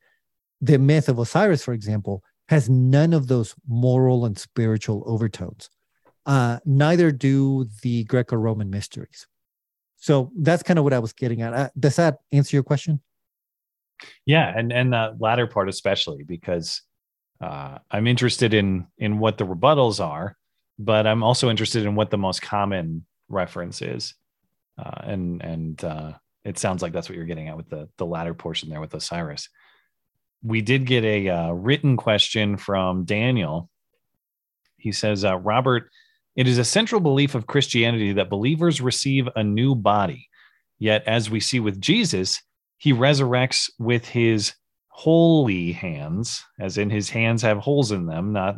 [0.60, 5.70] the myth of Osiris, for example, has none of those moral and spiritual overtones.
[6.26, 9.26] Uh, neither do the Greco-Roman mysteries.
[9.96, 11.54] So that's kind of what I was getting at.
[11.54, 13.00] Uh, does that answer your question?
[14.24, 16.82] Yeah, and and the latter part especially because
[17.40, 20.36] uh, I'm interested in in what the rebuttals are,
[20.78, 24.14] but I'm also interested in what the most common reference is,
[24.80, 26.12] uh, and and uh,
[26.44, 28.94] it sounds like that's what you're getting at with the the latter portion there with
[28.94, 29.48] Osiris.
[30.42, 33.68] We did get a uh, written question from Daniel.
[34.78, 35.90] He says, uh, Robert,
[36.34, 40.28] it is a central belief of Christianity that believers receive a new body.
[40.78, 42.40] Yet, as we see with Jesus,
[42.78, 44.54] he resurrects with his
[44.88, 48.56] holy hands, as in his hands have holes in them, not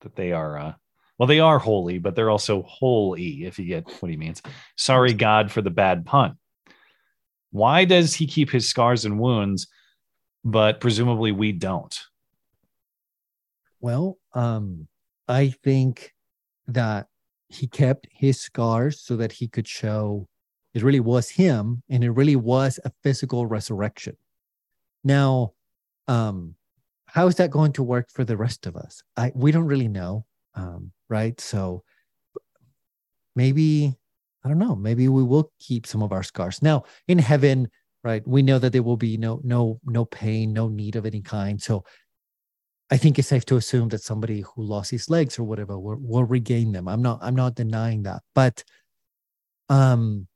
[0.00, 0.72] that they are, uh,
[1.24, 4.42] well, they are holy, but they're also holy, if you get what he means.
[4.76, 6.36] Sorry, God, for the bad pun.
[7.50, 9.66] Why does he keep his scars and wounds,
[10.44, 11.98] but presumably we don't?
[13.80, 14.86] Well, um,
[15.26, 16.12] I think
[16.66, 17.06] that
[17.48, 20.28] he kept his scars so that he could show
[20.74, 24.18] it really was him and it really was a physical resurrection.
[25.02, 25.54] Now,
[26.06, 26.56] um,
[27.06, 29.02] how is that going to work for the rest of us?
[29.16, 31.38] I we don't really know, um, right?
[31.40, 31.82] So
[33.34, 33.94] maybe
[34.44, 34.76] I don't know.
[34.76, 36.62] Maybe we will keep some of our scars.
[36.62, 37.70] Now in heaven,
[38.02, 38.26] right?
[38.26, 41.60] We know that there will be no no no pain, no need of any kind.
[41.60, 41.84] So
[42.90, 45.96] I think it's safe to assume that somebody who lost his legs or whatever will,
[46.00, 46.86] will regain them.
[46.86, 48.62] I'm not I'm not denying that, but
[49.68, 50.28] um,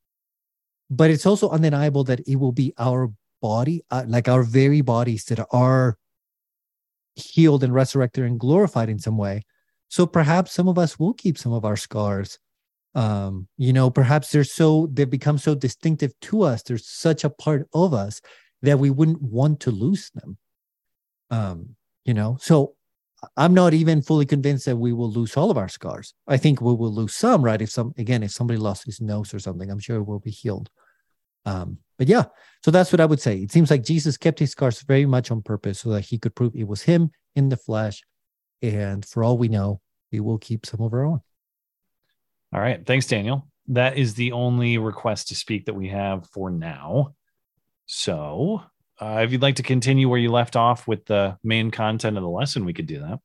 [0.91, 3.13] but it's also undeniable that it will be our
[3.43, 5.99] body, uh, like our very bodies that are
[7.15, 9.43] healed and resurrected and glorified in some way.
[9.89, 12.39] So perhaps some of us will keep some of our scars.
[12.95, 16.63] Um, you know, perhaps they're so they've become so distinctive to us.
[16.63, 18.21] They're such a part of us
[18.63, 20.37] that we wouldn't want to lose them.
[21.31, 21.77] Um,
[22.09, 22.75] you know so
[23.37, 26.61] i'm not even fully convinced that we will lose all of our scars i think
[26.63, 29.71] we will lose some right if some again if somebody lost his nose or something
[29.71, 30.71] i'm sure it will be healed
[31.45, 32.25] um, but yeah
[32.65, 35.31] so that's what i would say it seems like jesus kept his scars very much
[35.31, 38.03] on purpose so that he could prove it was him in the flesh
[38.63, 39.81] and for all we know
[40.13, 41.21] we will keep some of our own
[42.53, 46.51] all right thanks daniel that is the only request to speak that we have for
[46.51, 47.15] now
[47.87, 48.63] so
[49.01, 52.23] uh, if you'd like to continue where you left off with the main content of
[52.23, 53.21] the lesson, we could do that.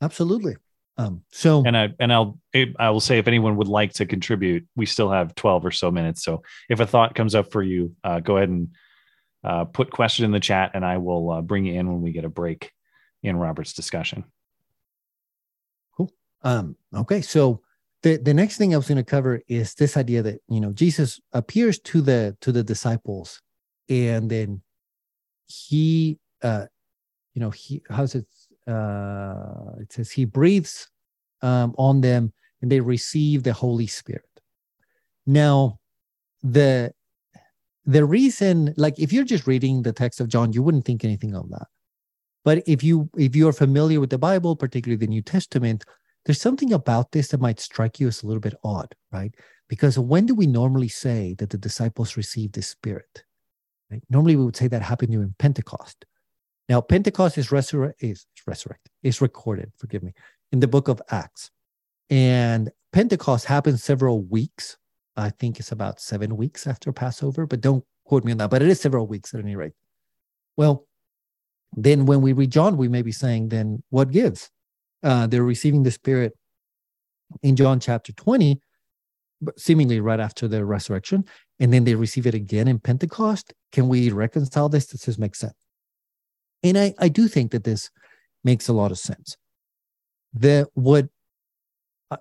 [0.00, 0.56] Absolutely.
[0.98, 2.38] Um, so and I and I'll
[2.78, 5.90] I will say if anyone would like to contribute, we still have twelve or so
[5.90, 6.22] minutes.
[6.22, 8.68] So if a thought comes up for you, uh, go ahead and
[9.42, 12.12] uh, put question in the chat, and I will uh, bring you in when we
[12.12, 12.70] get a break
[13.22, 14.24] in Robert's discussion.
[16.42, 17.62] Um, okay, so
[18.02, 20.72] the the next thing I was going to cover is this idea that you know
[20.72, 23.40] Jesus appears to the to the disciples,
[23.88, 24.62] and then
[25.46, 26.66] he uh
[27.34, 28.26] you know he how's it
[28.66, 30.88] uh it says he breathes
[31.42, 34.24] um on them and they receive the holy spirit.
[35.26, 35.78] Now
[36.42, 36.92] the
[37.84, 41.34] the reason like if you're just reading the text of john you wouldn't think anything
[41.34, 41.66] of that.
[42.44, 45.84] But if you if you're familiar with the bible particularly the new testament
[46.24, 49.34] there's something about this that might strike you as a little bit odd right
[49.68, 53.24] because when do we normally say that the disciples received the spirit
[53.92, 54.02] Right?
[54.08, 56.06] Normally, we would say that happened during Pentecost.
[56.68, 60.14] Now, Pentecost is, resur- is resurrected, is recorded, forgive me,
[60.50, 61.50] in the book of Acts.
[62.08, 64.78] And Pentecost happened several weeks.
[65.14, 68.48] I think it's about seven weeks after Passover, but don't quote me on that.
[68.48, 69.74] But it is several weeks at any rate.
[70.56, 70.86] Well,
[71.76, 74.50] then when we read John, we may be saying, then what gives?
[75.02, 76.36] Uh, they're receiving the Spirit
[77.42, 78.60] in John chapter 20,
[79.56, 81.24] seemingly right after the resurrection
[81.62, 83.54] and then they receive it again in Pentecost.
[83.70, 84.88] Can we reconcile this?
[84.88, 85.54] Does this make sense?
[86.64, 87.88] And I, I do think that this
[88.42, 89.36] makes a lot of sense.
[90.34, 91.06] That what,
[92.10, 92.16] uh,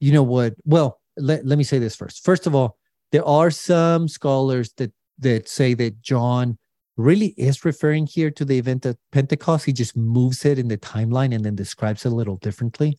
[0.00, 0.54] you know what?
[0.64, 2.24] Well, let, let me say this first.
[2.24, 2.78] First of all,
[3.12, 6.56] there are some scholars that that say that John
[6.98, 9.64] really is referring here to the event at Pentecost.
[9.64, 12.98] He just moves it in the timeline and then describes it a little differently.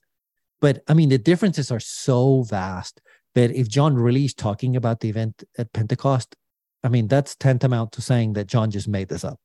[0.61, 3.01] But I mean, the differences are so vast
[3.35, 6.35] that if John really is talking about the event at Pentecost,
[6.83, 9.39] I mean, that's tantamount to saying that John just made this up.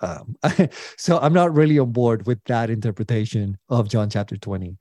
[0.00, 0.36] Um,
[0.98, 4.76] so I'm not really on board with that interpretation of John chapter 20.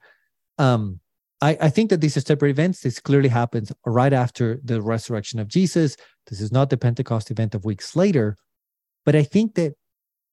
[0.57, 0.99] Um,
[1.39, 2.81] I, I think that these are separate events.
[2.81, 5.97] This clearly happens right after the resurrection of Jesus.
[6.27, 8.37] This is not the Pentecost event of weeks later.
[9.05, 9.73] But I think that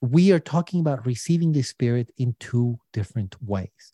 [0.00, 3.92] we are talking about receiving the Spirit in two different ways.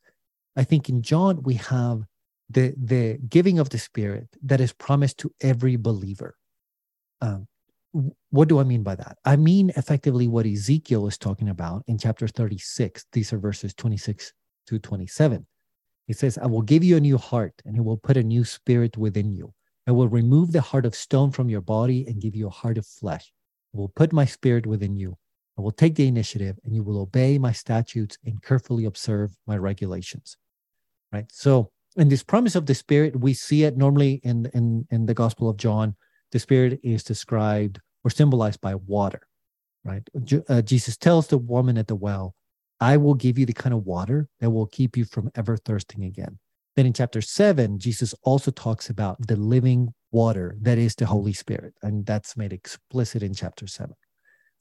[0.56, 2.02] I think in John, we have
[2.48, 6.36] the the giving of the spirit that is promised to every believer
[7.20, 7.48] um,
[8.30, 9.16] what do I mean by that?
[9.24, 13.06] I mean effectively what Ezekiel is talking about in chapter 36.
[13.12, 14.32] These are verses 26
[14.66, 15.46] to 27.
[16.06, 18.44] He says, I will give you a new heart and I will put a new
[18.44, 19.52] spirit within you.
[19.86, 22.76] I will remove the heart of stone from your body and give you a heart
[22.76, 23.32] of flesh.
[23.76, 25.16] Will put my spirit within you.
[25.58, 29.56] I will take the initiative and you will obey my statutes and carefully observe my
[29.56, 30.36] regulations.
[31.12, 31.26] Right.
[31.32, 35.14] So, in this promise of the spirit, we see it normally in, in, in the
[35.14, 35.96] Gospel of John.
[36.30, 39.26] The spirit is described or symbolized by water.
[39.84, 40.06] Right.
[40.48, 42.34] Uh, Jesus tells the woman at the well,
[42.80, 46.04] I will give you the kind of water that will keep you from ever thirsting
[46.04, 46.38] again.
[46.76, 51.32] Then in chapter seven, Jesus also talks about the living water that is the Holy
[51.32, 51.74] Spirit.
[51.82, 53.96] And that's made explicit in chapter seven.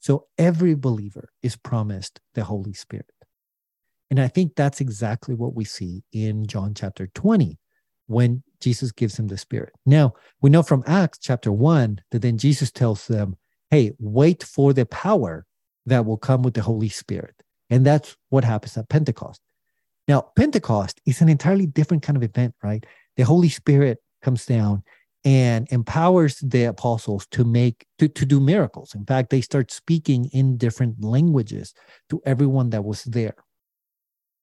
[0.00, 3.10] So every believer is promised the Holy Spirit.
[4.10, 7.58] And I think that's exactly what we see in John chapter 20
[8.06, 9.72] when Jesus gives them the Spirit.
[9.84, 13.36] Now, we know from Acts chapter 1 that then Jesus tells them,
[13.70, 15.44] hey, wait for the power
[15.86, 17.34] that will come with the Holy Spirit.
[17.68, 19.40] And that's what happens at Pentecost.
[20.08, 22.84] Now, Pentecost is an entirely different kind of event, right?
[23.16, 24.82] The Holy Spirit comes down
[25.24, 28.94] and empowers the apostles to make to, to do miracles.
[28.94, 31.74] In fact, they start speaking in different languages
[32.10, 33.34] to everyone that was there.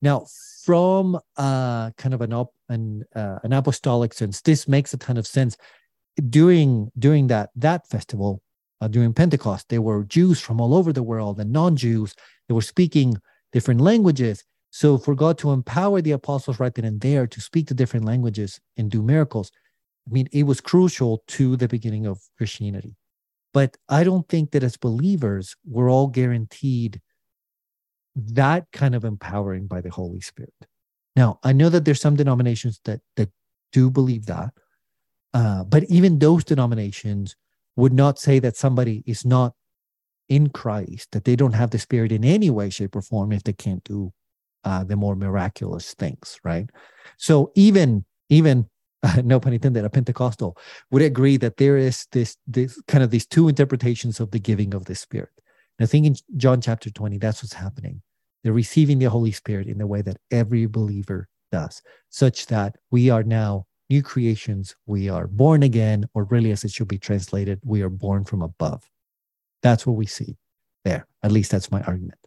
[0.02, 0.26] Now,
[0.66, 5.18] from uh, kind of an op, an, uh, an apostolic sense, this makes a ton
[5.18, 5.56] of sense.
[6.30, 8.42] During during that that festival,
[8.82, 12.14] uh, during Pentecost, there were Jews from all over the world and non-Jews.
[12.48, 13.16] They were speaking
[13.54, 14.44] different languages.
[14.76, 18.06] So, for God to empower the apostles right then and there to speak the different
[18.06, 19.52] languages and do miracles,
[20.08, 22.96] I mean, it was crucial to the beginning of Christianity.
[23.54, 27.02] But I don't think that as believers, we're all guaranteed
[28.16, 30.56] that kind of empowering by the Holy Spirit.
[31.16, 33.30] Now, I know that there's some denominations that that
[33.74, 34.56] do believe that,
[35.36, 37.36] uh, but even those denominations
[37.76, 39.54] would not say that somebody is not
[40.30, 43.44] in Christ, that they don't have the Spirit in any way, shape, or form if
[43.44, 44.12] they can't do
[44.64, 46.70] uh, the more miraculous things, right?
[47.18, 48.70] So even even
[49.24, 50.58] no pun intended, a Pentecostal
[50.92, 54.74] would agree that there is this this kind of these two interpretations of the giving
[54.74, 55.30] of the Spirit.
[55.80, 58.02] And I think in John chapter 20, that's what's happening.
[58.44, 63.10] They're receiving the Holy Spirit in the way that every believer does, such that we
[63.10, 64.76] are now new creations.
[64.86, 68.42] We are born again, or really, as it should be translated, we are born from
[68.42, 68.90] above.
[69.62, 70.38] That's what we see
[70.84, 71.08] there.
[71.22, 72.20] At least that's my argument.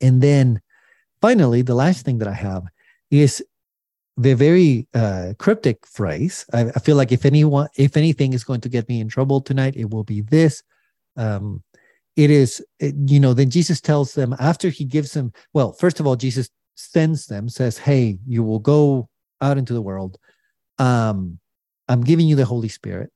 [0.00, 0.60] And then
[1.20, 2.64] finally, the last thing that I have
[3.10, 3.42] is
[4.16, 6.44] the very uh, cryptic phrase.
[6.52, 9.40] I, I, feel like if anyone, if anything is going to get me in trouble
[9.40, 10.62] tonight, it will be this.
[11.16, 11.62] Um,
[12.16, 16.00] it is, it, you know, then Jesus tells them after he gives them, well, first
[16.00, 19.08] of all, Jesus sends them, says, Hey, you will go
[19.40, 20.18] out into the world.
[20.78, 21.38] Um,
[21.88, 23.12] I'm giving you the Holy Spirit.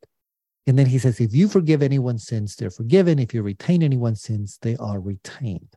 [0.68, 3.18] And then he says, If you forgive anyone's sins, they're forgiven.
[3.18, 5.74] If you retain anyone's sins, they are retained.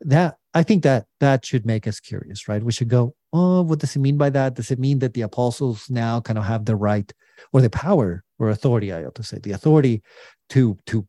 [0.00, 2.62] That I think that that should make us curious, right?
[2.62, 4.54] We should go, oh, what does it mean by that?
[4.54, 7.12] Does it mean that the apostles now kind of have the right
[7.52, 10.02] or the power or authority, I ought to say, the authority
[10.50, 11.06] to to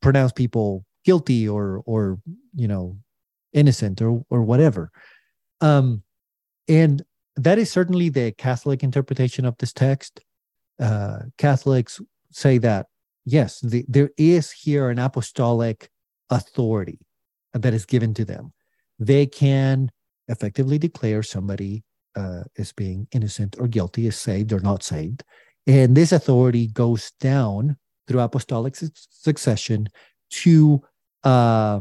[0.00, 2.18] pronounce people guilty or or
[2.54, 2.98] you know
[3.52, 4.90] innocent or or whatever?
[5.60, 6.02] Um,
[6.68, 7.02] and
[7.36, 10.20] that is certainly the Catholic interpretation of this text.
[10.80, 12.86] Uh, Catholics say that
[13.24, 15.90] yes, the, there is here an apostolic
[16.30, 16.98] authority
[17.62, 18.52] that is given to them.
[18.98, 19.90] They can
[20.28, 21.84] effectively declare somebody
[22.16, 25.22] uh, as being innocent or guilty, is saved or not saved.
[25.66, 27.76] And this authority goes down
[28.08, 29.88] through apostolic su- succession
[30.30, 30.82] to,
[31.24, 31.80] uh,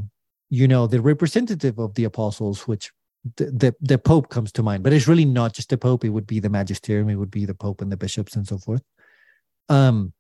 [0.49, 2.91] you know, the representative of the apostles, which
[3.38, 6.03] the, the, the Pope comes to mind, but it's really not just the Pope.
[6.03, 8.57] It would be the magisterium, it would be the Pope and the bishops and so
[8.57, 8.84] forth.
[9.69, 10.13] Um,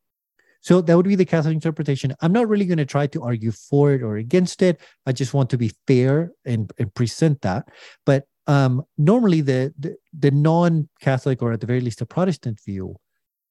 [0.65, 2.15] so that would be the Catholic interpretation.
[2.21, 4.81] I'm not really going to try to argue for it or against it.
[5.05, 7.69] I just want to be fair and, and present that.
[8.03, 12.95] But um, normally, the, the, the non-Catholic or at the very least a Protestant view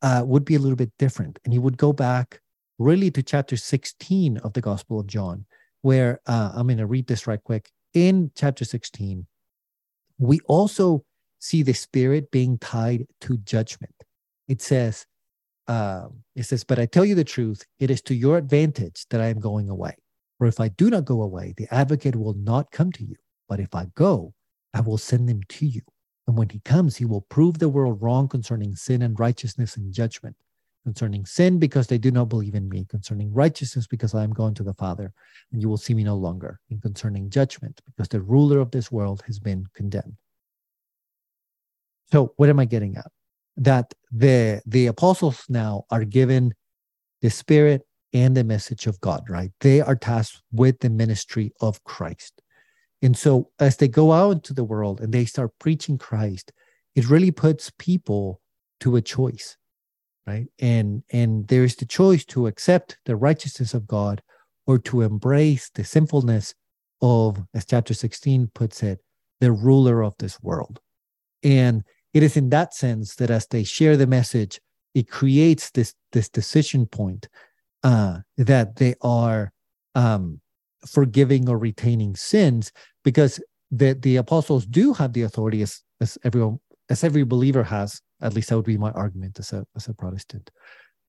[0.03, 2.41] uh, would be a little bit different, and he would go back
[2.81, 5.47] really to chapter 16 of the Gospel of John,
[5.83, 7.71] where uh, I'm going to read this right quick.
[7.93, 9.25] In chapter 16,
[10.19, 11.05] we also
[11.39, 13.95] see the Spirit being tied to judgment.
[14.49, 15.07] It says,
[15.67, 19.21] uh, it says, But I tell you the truth, it is to your advantage that
[19.21, 19.97] I am going away.
[20.39, 23.15] For if I do not go away, the advocate will not come to you.
[23.49, 24.35] But if I go,
[24.73, 25.83] I will send him to you.
[26.27, 29.93] And when he comes, he will prove the world wrong concerning sin and righteousness and
[29.93, 30.37] judgment.
[30.85, 32.85] Concerning sin, because they do not believe in me.
[32.91, 35.13] Concerning righteousness, because I am going to the Father,
[35.53, 36.61] and you will see me no longer.
[36.71, 40.17] And concerning judgment, because the ruler of this world has been condemned.
[42.13, 43.11] So, what am I getting at?
[43.57, 46.55] That the the apostles now are given
[47.23, 47.83] the Spirit
[48.13, 49.51] and the message of God, right?
[49.61, 52.41] They are tasked with the ministry of Christ.
[53.03, 56.53] And so as they go out into the world and they start preaching Christ,
[56.95, 58.41] it really puts people
[58.81, 59.57] to a choice,
[60.27, 60.47] right?
[60.59, 64.23] And and there's the choice to accept the righteousness of God
[64.67, 66.55] or to embrace the sinfulness
[67.03, 69.01] of, as chapter 16 puts it,
[69.41, 70.81] the ruler of this world.
[71.43, 71.85] And
[72.15, 74.61] it is in that sense that as they share the message,
[74.95, 77.29] it creates this, this decision point
[77.83, 79.53] uh, that they are
[79.97, 80.41] um,
[80.87, 83.41] forgiving or retaining sins because
[83.71, 86.59] the, the apostles do have the authority as, as everyone
[86.91, 89.95] as every believer has at least that would be my argument as a as a
[89.95, 90.51] protestant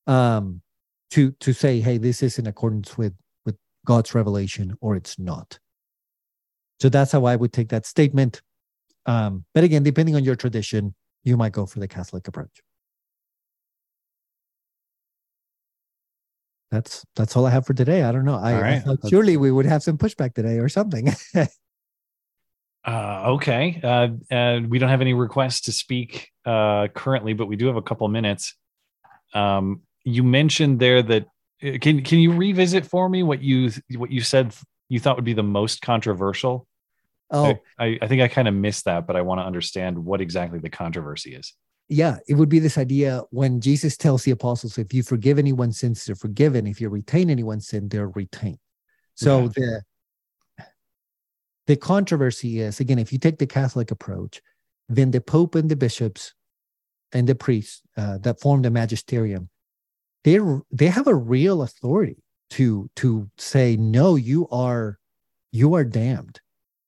[0.07, 0.61] um
[1.09, 3.13] to to say hey this is in accordance with
[3.45, 5.59] with god's revelation or it's not.
[6.79, 8.41] So that's how i would take that statement
[9.05, 10.93] um but again depending on your tradition
[11.23, 12.61] you might go for the catholic approach
[16.75, 18.03] that's that's all I have for today.
[18.03, 18.35] I don't know.
[18.35, 18.73] I, right.
[18.73, 21.09] I thought surely we would have some pushback today or something.
[22.85, 23.79] uh, okay.
[23.83, 27.77] Uh, and we don't have any requests to speak uh, currently, but we do have
[27.77, 28.55] a couple minutes.
[29.33, 31.27] Um, you mentioned there that
[31.63, 34.53] uh, can can you revisit for me what you what you said
[34.89, 36.67] you thought would be the most controversial?
[37.31, 40.21] Oh, I, I think I kind of missed that, but I want to understand what
[40.21, 41.53] exactly the controversy is
[41.87, 45.79] yeah, it would be this idea when Jesus tells the apostles, if you forgive anyone's
[45.79, 46.65] sins, they're forgiven.
[46.65, 48.57] If you retain anyone's sin, they're retained.
[49.13, 49.47] So yeah.
[49.55, 49.83] the
[51.67, 54.41] the controversy is again, if you take the Catholic approach,
[54.89, 56.33] then the Pope and the bishops
[57.11, 59.49] and the priests uh, that form the magisterium,
[60.23, 60.39] they
[60.71, 62.17] they have a real authority
[62.51, 64.97] to to say no, you are
[65.51, 66.41] you are damned,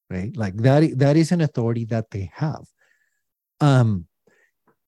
[0.10, 0.36] right?
[0.36, 2.66] Like that that is an authority that they have.
[3.60, 4.08] Um,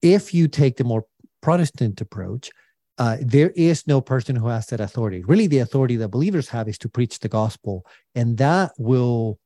[0.01, 1.05] if you take the more
[1.41, 2.51] Protestant approach,
[2.97, 5.24] uh, there is no person who has that authority.
[5.24, 9.39] Really, the authority that believers have is to preach the gospel, and that will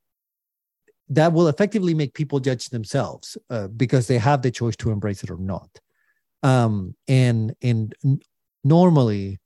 [1.09, 5.23] that will effectively make people judge themselves uh, because they have the choice to embrace
[5.23, 5.69] it or not.
[6.41, 7.93] Um, and and
[8.63, 9.39] normally,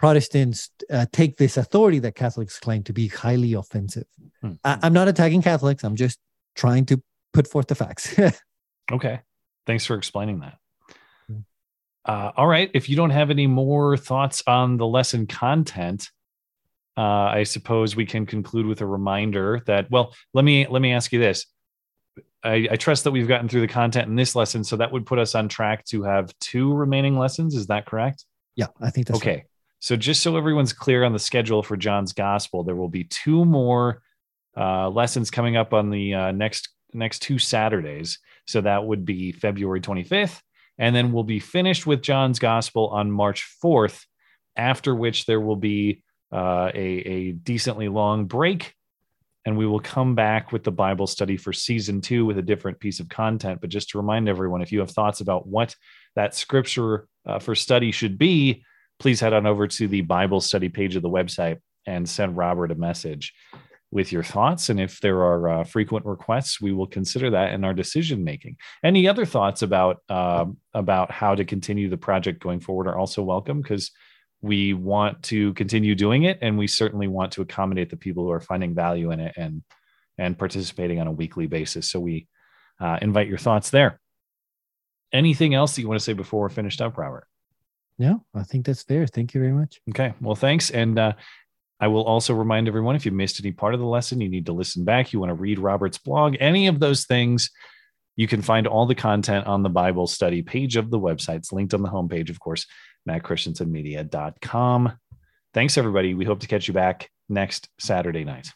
[0.00, 4.06] Protestants uh, take this authority that Catholics claim to be highly offensive.
[4.40, 4.52] Hmm.
[4.64, 5.84] I, I'm not attacking Catholics.
[5.84, 6.18] I'm just
[6.54, 7.02] trying to
[7.34, 8.18] put forth the facts.
[8.92, 9.20] okay.
[9.66, 10.56] Thanks for explaining that.
[12.06, 12.70] Uh, all right.
[12.72, 16.08] If you don't have any more thoughts on the lesson content,
[16.96, 19.90] uh, I suppose we can conclude with a reminder that.
[19.90, 21.44] Well, let me let me ask you this.
[22.42, 25.04] I, I, trust that we've gotten through the content in this lesson, so that would
[25.04, 27.54] put us on track to have two remaining lessons.
[27.54, 28.24] Is that correct?
[28.56, 29.30] Yeah, I think that's okay.
[29.30, 29.44] Right.
[29.80, 33.44] So just so everyone's clear on the schedule for John's Gospel, there will be two
[33.44, 34.02] more
[34.56, 38.18] uh, lessons coming up on the uh, next next two Saturdays.
[38.46, 40.40] So that would be February 25th.
[40.78, 44.04] And then we'll be finished with John's Gospel on March 4th,
[44.56, 46.02] after which there will be
[46.32, 48.74] uh, a, a decently long break.
[49.46, 52.80] And we will come back with the Bible study for season two with a different
[52.80, 53.60] piece of content.
[53.60, 55.74] But just to remind everyone, if you have thoughts about what
[56.16, 58.64] that scripture uh, for study should be,
[59.00, 62.70] please head on over to the Bible study page of the website and send Robert
[62.70, 63.34] a message
[63.90, 64.68] with your thoughts.
[64.68, 68.56] And if there are uh, frequent requests, we will consider that in our decision making.
[68.84, 70.44] Any other thoughts about uh,
[70.74, 73.90] about how to continue the project going forward are also welcome because
[74.42, 78.30] we want to continue doing it, and we certainly want to accommodate the people who
[78.30, 79.62] are finding value in it and
[80.18, 81.90] and participating on a weekly basis.
[81.90, 82.28] So we
[82.78, 83.98] uh, invite your thoughts there.
[85.12, 87.26] Anything else that you want to say before we're finished up, Robert?
[88.00, 89.06] No, I think that's fair.
[89.06, 89.78] Thank you very much.
[89.90, 90.14] Okay.
[90.22, 90.70] Well, thanks.
[90.70, 91.12] And uh,
[91.78, 94.46] I will also remind everyone if you missed any part of the lesson, you need
[94.46, 95.12] to listen back.
[95.12, 97.50] You want to read Robert's blog, any of those things,
[98.16, 101.36] you can find all the content on the Bible study page of the website.
[101.36, 102.66] It's linked on the homepage, of course,
[103.08, 104.98] mattchristiansenmedia.com.
[105.54, 106.14] Thanks, everybody.
[106.14, 108.52] We hope to catch you back next Saturday night.